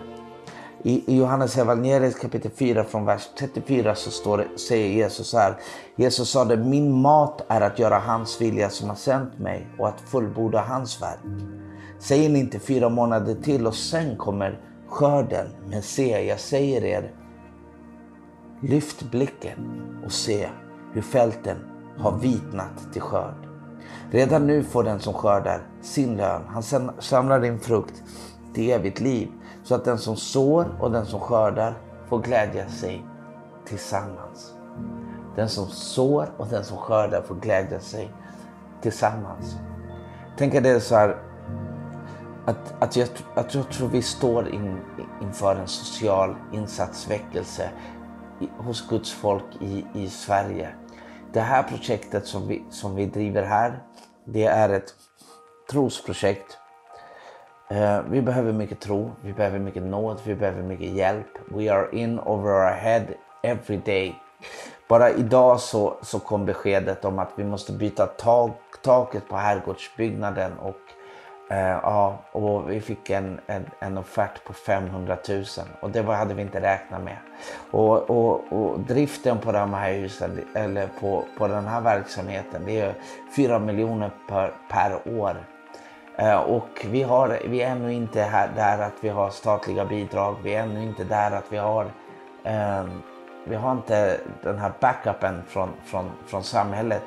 I, 0.83 1.17
Johannes 1.17 1.59
evangeliet 1.59 2.21
kapitel 2.21 2.51
4 2.51 2.85
från 2.85 3.05
vers 3.05 3.29
34 3.39 3.95
så 3.95 4.11
står 4.11 4.39
det, 4.39 4.59
säger 4.59 4.89
Jesus 4.89 5.29
så 5.29 5.39
här. 5.39 5.57
Jesus 5.97 6.31
sade, 6.31 6.57
min 6.57 6.93
mat 6.93 7.45
är 7.49 7.61
att 7.61 7.79
göra 7.79 7.99
hans 7.99 8.41
vilja 8.41 8.71
som 8.71 8.89
har 8.89 8.97
sänt 8.97 9.39
mig 9.39 9.67
och 9.79 9.89
att 9.89 10.01
fullborda 10.01 10.61
hans 10.61 11.03
verk. 11.03 11.19
Säger 11.99 12.29
ni 12.29 12.39
inte 12.39 12.59
fyra 12.59 12.89
månader 12.89 13.35
till 13.35 13.67
och 13.67 13.75
sen 13.75 14.17
kommer 14.17 14.61
skörden. 14.89 15.47
Men 15.71 15.83
se, 15.83 16.27
jag 16.27 16.41
säger 16.41 16.85
er, 16.85 17.13
lyft 18.63 19.11
blicken 19.11 19.83
och 20.05 20.13
se 20.13 20.49
hur 20.93 21.03
fälten 21.03 21.57
har 21.99 22.19
vitnat 22.19 22.93
till 22.93 23.03
skörd. 23.03 23.49
Redan 24.11 24.47
nu 24.47 24.63
får 24.65 24.85
den 24.85 25.01
som 25.01 25.15
skördar 25.15 25.61
sin 25.83 26.17
lön. 26.17 26.43
Han 26.49 26.63
samlar 26.99 27.45
in 27.45 27.61
frukt 27.61 28.03
till 28.55 28.71
evigt 28.71 29.01
liv. 29.01 29.29
Så 29.69 29.75
att 29.75 29.85
den 29.85 29.99
som 29.99 30.17
sår 30.17 30.77
och 30.81 30.91
den 30.91 31.07
som 31.07 31.21
skördar 31.21 31.75
får 32.07 32.19
glädja 32.19 32.69
sig 32.69 33.05
tillsammans. 33.65 34.55
Den 35.37 35.49
som 35.49 35.67
sår 35.67 36.33
och 36.37 36.47
den 36.47 36.65
som 36.65 36.77
skördar 36.77 37.23
får 37.23 37.35
glädja 37.35 37.81
sig 37.81 38.13
tillsammans. 38.83 39.57
Tänk 40.37 40.55
att 40.55 40.63
det 40.63 40.71
är 40.71 40.81
så 40.81 40.95
här 40.95 41.23
att, 42.45 42.83
att, 42.83 42.97
jag, 42.97 43.09
att 43.35 43.55
jag 43.55 43.71
tror 43.71 43.89
vi 43.89 44.03
står 44.03 44.49
in, 44.49 44.81
inför 45.23 45.57
en 45.57 45.69
social 45.69 46.37
insatsväckelse 46.53 47.71
hos 48.59 48.89
Guds 48.89 49.13
folk 49.13 49.45
i, 49.61 49.87
i 49.95 50.09
Sverige. 50.09 50.69
Det 51.33 51.41
här 51.41 51.63
projektet 51.63 52.27
som 52.27 52.47
vi, 52.47 52.65
som 52.71 52.95
vi 52.95 53.07
driver 53.07 53.43
här, 53.43 53.83
det 54.25 54.45
är 54.45 54.69
ett 54.69 54.95
trosprojekt. 55.71 56.58
Eh, 57.71 58.01
vi 58.11 58.23
behöver 58.23 58.53
mycket 58.53 58.81
tro, 58.81 59.11
vi 59.23 59.33
behöver 59.33 59.59
mycket 59.59 59.83
nåd, 59.83 60.21
vi 60.25 60.35
behöver 60.35 60.63
mycket 60.63 60.87
hjälp. 60.87 61.39
We 61.49 61.73
are 61.73 61.89
in 61.93 62.19
over 62.19 62.51
our 62.51 62.73
head 62.73 63.05
every 63.43 63.77
day. 63.77 64.15
Bara 64.89 65.11
idag 65.11 65.61
så, 65.61 65.97
så 66.03 66.19
kom 66.19 66.45
beskedet 66.45 67.05
om 67.05 67.19
att 67.19 67.29
vi 67.37 67.45
måste 67.45 67.73
byta 67.73 68.07
tak, 68.07 68.57
taket 68.83 69.29
på 69.29 69.37
herrgårdsbyggnaden 69.37 70.53
och 70.59 70.81
eh, 71.51 71.79
ja, 71.83 72.19
och 72.33 72.71
vi 72.71 72.81
fick 72.81 73.11
en, 73.11 73.41
en, 73.47 73.71
en, 73.81 73.99
offert 73.99 74.45
på 74.45 74.53
500 74.53 75.17
000 75.29 75.45
och 75.81 75.91
det 75.91 76.03
hade 76.03 76.35
vi 76.35 76.43
inte 76.43 76.61
räknat 76.61 77.03
med. 77.03 77.17
Och, 77.71 78.11
och, 78.11 78.53
och, 78.53 78.81
driften 78.81 79.39
på 79.39 79.53
de 79.53 79.75
här 79.75 79.93
husen, 79.93 80.45
eller 80.55 80.89
på, 81.01 81.25
på 81.39 81.49
den 81.49 81.67
här 81.67 81.81
verksamheten, 81.81 82.63
det 82.67 82.81
är 82.81 82.95
4 83.37 83.59
miljoner 83.59 84.11
per, 84.29 84.53
per 84.69 85.19
år. 85.21 85.37
Eh, 86.19 86.41
och 86.41 86.87
vi, 86.91 87.03
har, 87.03 87.39
vi 87.45 87.63
är 87.63 87.71
ännu 87.71 87.93
inte 87.93 88.23
här, 88.23 88.51
där 88.57 88.79
att 88.79 88.95
vi 89.01 89.09
har 89.09 89.31
statliga 89.31 89.85
bidrag, 89.85 90.37
vi 90.43 90.55
är 90.55 90.63
ännu 90.63 90.83
inte 90.83 91.05
där 91.05 91.31
att 91.31 91.53
vi 91.53 91.57
har 91.57 91.85
eh, 92.45 92.85
vi 93.49 93.55
har 93.55 93.73
inte 93.73 94.21
den 94.43 94.59
här 94.59 94.73
backupen 94.81 95.43
från, 95.47 95.69
från, 95.85 96.11
från 96.27 96.45
samhället. 96.45 97.03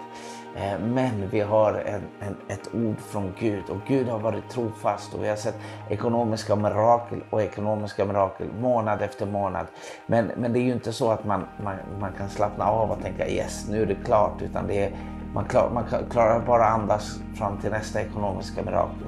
Eh, 0.56 0.80
men 0.80 1.30
vi 1.30 1.40
har 1.40 1.74
en, 1.74 2.02
en, 2.20 2.38
ett 2.48 2.70
ord 2.76 3.00
från 3.00 3.34
Gud 3.40 3.70
och 3.70 3.78
Gud 3.88 4.08
har 4.08 4.20
varit 4.20 4.50
trofast 4.50 5.14
och 5.14 5.24
vi 5.24 5.30
har 5.30 5.36
sett 5.36 5.56
ekonomiska 5.90 6.56
mirakel 6.56 7.24
och 7.30 7.42
ekonomiska 7.42 8.06
mirakel 8.06 8.48
månad 8.60 9.02
efter 9.02 9.26
månad. 9.26 9.68
Men, 10.06 10.32
men 10.38 10.54
det 10.54 10.60
är 10.60 10.64
ju 10.64 10.74
inte 10.74 10.94
så 10.94 11.12
att 11.12 11.26
man, 11.26 11.48
man, 11.64 11.76
man 12.00 12.12
kan 12.18 12.30
slappna 12.30 12.66
av 12.66 12.92
och 12.92 13.02
tänka 13.02 13.28
yes, 13.28 13.68
nu 13.70 13.82
är 13.82 13.86
det 13.86 13.96
klart, 14.06 14.42
utan 14.42 14.68
det 14.68 14.86
är, 14.86 14.92
man, 15.34 15.46
klar, 15.46 15.70
man 15.74 15.84
klarar 16.10 16.40
bara 16.46 16.66
andas 16.66 17.20
fram 17.36 17.58
till 17.58 17.72
nästa 17.72 18.02
ekonomiska 18.02 18.64
mirakel. 18.64 19.08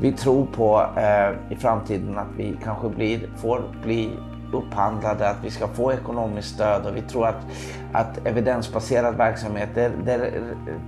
Vi 0.00 0.12
tror 0.12 0.46
på 0.46 0.86
eh, 0.96 1.52
i 1.52 1.56
framtiden 1.56 2.18
att 2.18 2.36
vi 2.36 2.56
kanske 2.64 2.88
blir, 2.88 3.28
får 3.36 3.62
bli 3.82 4.10
upphandlade, 4.52 5.28
att 5.28 5.44
vi 5.44 5.50
ska 5.50 5.68
få 5.68 5.92
ekonomiskt 5.92 6.54
stöd 6.54 6.86
och 6.86 6.96
vi 6.96 7.02
tror 7.02 7.26
att, 7.26 7.46
att 7.92 8.26
evidensbaserad 8.26 9.16
verksamhet 9.16 9.68
det, 9.74 9.92
det, 10.04 10.30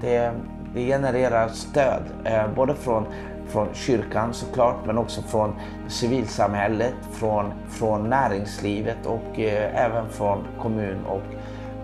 det, 0.01 0.33
det 0.75 0.87
genererar 0.87 1.49
stöd 1.49 2.03
eh, 2.25 2.49
både 2.55 2.75
från, 2.75 3.07
från 3.47 3.69
kyrkan 3.75 4.35
såklart 4.35 4.77
men 4.87 4.99
också 4.99 5.23
från 5.23 5.53
civilsamhället, 5.89 6.95
från, 7.13 7.53
från 7.69 8.11
näringslivet 8.11 9.07
och 9.07 9.41
eh, 9.41 9.85
även 9.85 10.09
från 10.09 10.45
kommun 10.61 11.05
och, 11.07 11.23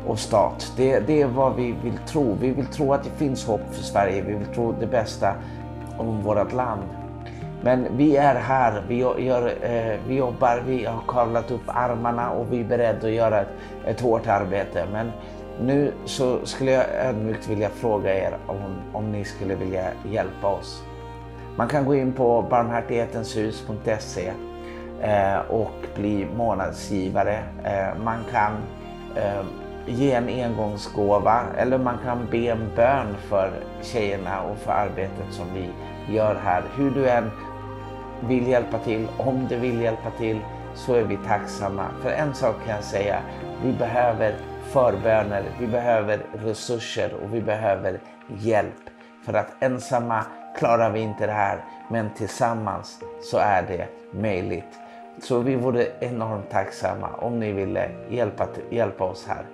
och 0.06 0.18
stat. 0.18 0.72
Det, 0.76 1.00
det 1.00 1.22
är 1.22 1.26
vad 1.26 1.56
vi 1.56 1.74
vill 1.82 1.98
tro. 2.06 2.36
Vi 2.40 2.50
vill 2.50 2.66
tro 2.66 2.92
att 2.92 3.04
det 3.04 3.10
finns 3.10 3.46
hopp 3.46 3.74
för 3.74 3.82
Sverige. 3.82 4.22
Vi 4.22 4.32
vill 4.32 4.46
tro 4.46 4.74
det 4.80 4.86
bästa 4.86 5.34
om 5.98 6.22
vårt 6.22 6.52
land. 6.52 6.82
Men 7.64 7.96
vi 7.96 8.16
är 8.16 8.34
här, 8.34 8.84
vi, 8.88 8.96
gör, 9.24 9.52
eh, 9.62 9.98
vi 10.08 10.14
jobbar, 10.14 10.62
vi 10.66 10.84
har 10.84 11.02
kavlat 11.08 11.50
upp 11.50 11.62
armarna 11.66 12.30
och 12.30 12.52
vi 12.52 12.60
är 12.60 12.64
beredda 12.64 13.06
att 13.06 13.12
göra 13.12 13.40
ett, 13.40 13.52
ett 13.86 14.00
hårt 14.00 14.26
arbete. 14.26 14.86
Men 14.92 15.12
nu 15.60 15.92
så 16.04 16.46
skulle 16.46 16.70
jag 16.70 16.84
ödmjukt 16.94 17.48
vilja 17.48 17.68
fråga 17.68 18.14
er 18.14 18.38
om, 18.46 18.76
om 18.92 19.12
ni 19.12 19.24
skulle 19.24 19.54
vilja 19.54 19.88
hjälpa 20.10 20.48
oss. 20.48 20.82
Man 21.56 21.68
kan 21.68 21.84
gå 21.84 21.94
in 21.94 22.12
på 22.12 22.42
barmhärtighetenshus.se 22.42 24.32
eh, 25.00 25.38
och 25.38 25.86
bli 25.94 26.26
månadsgivare. 26.36 27.38
Eh, 27.64 28.02
man 28.04 28.18
kan 28.32 28.52
eh, 29.16 29.44
ge 29.86 30.12
en 30.12 30.28
engångsgåva 30.28 31.42
eller 31.58 31.78
man 31.78 31.98
kan 32.04 32.26
be 32.30 32.46
en 32.46 32.70
bön 32.76 33.16
för 33.28 33.50
tjejerna 33.82 34.42
och 34.42 34.58
för 34.58 34.72
arbetet 34.72 35.26
som 35.30 35.46
vi 35.54 35.70
gör 36.14 36.34
här. 36.34 36.62
Hur 36.76 36.90
du 36.90 37.08
än 37.08 37.30
vill 38.20 38.48
hjälpa 38.48 38.78
till, 38.78 39.08
om 39.18 39.46
du 39.48 39.56
vill 39.56 39.80
hjälpa 39.80 40.10
till, 40.10 40.40
så 40.74 40.94
är 40.94 41.04
vi 41.04 41.16
tacksamma. 41.16 41.86
För 42.02 42.10
en 42.10 42.34
sak 42.34 42.56
kan 42.66 42.74
jag 42.74 42.84
säga, 42.84 43.20
vi 43.64 43.72
behöver 43.72 44.34
förböner, 44.62 45.44
vi 45.60 45.66
behöver 45.66 46.20
resurser 46.32 47.14
och 47.22 47.34
vi 47.34 47.40
behöver 47.40 48.00
hjälp. 48.28 48.90
För 49.26 49.34
att 49.34 49.62
ensamma 49.62 50.24
klarar 50.58 50.90
vi 50.90 51.00
inte 51.00 51.26
det 51.26 51.32
här, 51.32 51.64
men 51.88 52.10
tillsammans 52.14 52.98
så 53.30 53.38
är 53.38 53.62
det 53.62 53.86
möjligt. 54.20 54.78
Så 55.22 55.38
vi 55.38 55.56
vore 55.56 55.86
enormt 56.00 56.50
tacksamma 56.50 57.08
om 57.08 57.40
ni 57.40 57.52
ville 57.52 57.90
hjälpa, 58.10 58.48
hjälpa 58.70 59.04
oss 59.04 59.26
här. 59.26 59.46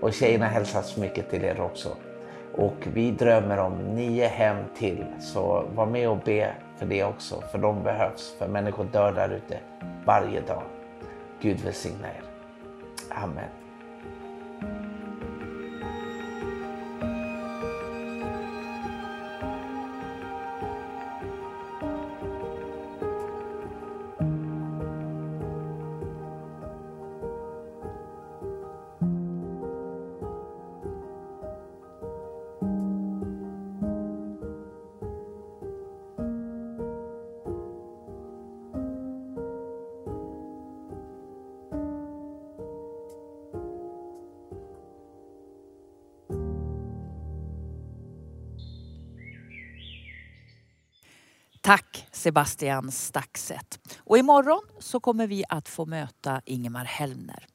Och 0.00 0.12
tjejerna 0.12 0.46
hälsar 0.46 0.82
så 0.82 1.00
mycket 1.00 1.30
till 1.30 1.44
er 1.44 1.60
också. 1.60 1.88
Och 2.54 2.74
vi 2.94 3.10
drömmer 3.10 3.58
om 3.58 3.72
nio 3.78 4.26
hem 4.26 4.56
till, 4.76 5.04
så 5.20 5.64
var 5.74 5.86
med 5.86 6.08
och 6.08 6.18
be 6.18 6.54
för 6.76 6.86
det 6.86 7.04
också, 7.04 7.40
för 7.40 7.58
de 7.58 7.82
behövs. 7.82 8.34
För 8.38 8.48
människor 8.48 8.84
dör 8.84 9.12
där 9.12 9.28
ute 9.28 9.58
varje 10.06 10.40
dag. 10.40 10.62
Gud 11.40 11.60
välsigna 11.60 12.08
er. 12.08 12.22
Amen. 13.10 13.61
Sebastian 52.22 52.92
Staxet. 52.92 53.78
Och 53.98 54.18
imorgon 54.18 54.62
så 54.78 55.00
kommer 55.00 55.26
vi 55.26 55.44
att 55.48 55.68
få 55.68 55.86
möta 55.86 56.40
Ingemar 56.44 56.84
Hellner. 56.84 57.46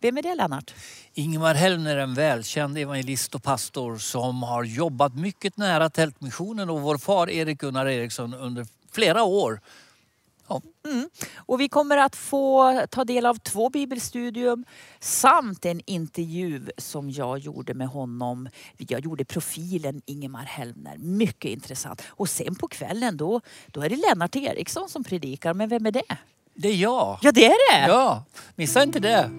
Vem 0.00 0.16
är 0.18 0.22
det 0.22 0.34
Lennart? 0.34 0.74
Ingemar 1.12 1.54
Hellner 1.54 1.96
är 1.96 2.00
en 2.00 2.14
välkänd 2.14 2.78
evangelist 2.78 3.34
och 3.34 3.42
pastor 3.42 3.96
som 3.96 4.42
har 4.42 4.64
jobbat 4.64 5.14
mycket 5.14 5.56
nära 5.56 5.90
Tältmissionen 5.90 6.70
och 6.70 6.80
vår 6.80 6.98
far 6.98 7.30
Erik 7.30 7.60
Gunnar 7.60 7.86
Eriksson 7.86 8.34
under 8.34 8.66
flera 8.92 9.22
år. 9.22 9.60
Mm. 10.88 11.08
Och 11.36 11.60
vi 11.60 11.68
kommer 11.68 11.96
att 11.96 12.16
få 12.16 12.80
ta 12.90 13.04
del 13.04 13.26
av 13.26 13.34
två 13.34 13.70
bibelstudium 13.70 14.64
samt 15.00 15.64
en 15.64 15.80
intervju 15.86 16.68
som 16.78 17.10
jag 17.10 17.38
gjorde 17.38 17.74
med 17.74 17.88
honom. 17.88 18.48
Jag 18.76 19.00
gjorde 19.00 19.24
profilen 19.24 20.02
Ingemar 20.06 20.44
Hellner. 20.44 20.98
Mycket 20.98 21.50
intressant. 21.50 22.02
Och 22.08 22.28
sen 22.28 22.54
på 22.54 22.68
kvällen 22.68 23.16
då, 23.16 23.40
då 23.66 23.80
är 23.82 23.88
det 23.88 23.96
Lennart 23.96 24.36
Eriksson 24.36 24.88
som 24.88 25.04
predikar. 25.04 25.54
Men 25.54 25.68
vem 25.68 25.86
är 25.86 25.92
det? 25.92 26.16
Det 26.54 26.68
är 26.68 26.76
jag. 26.76 27.18
Ja 27.22 27.32
det 27.32 27.46
är 27.46 27.72
det! 27.72 27.86
Ja, 27.92 28.24
missa 28.56 28.82
inte 28.82 29.00
det. 29.00 29.30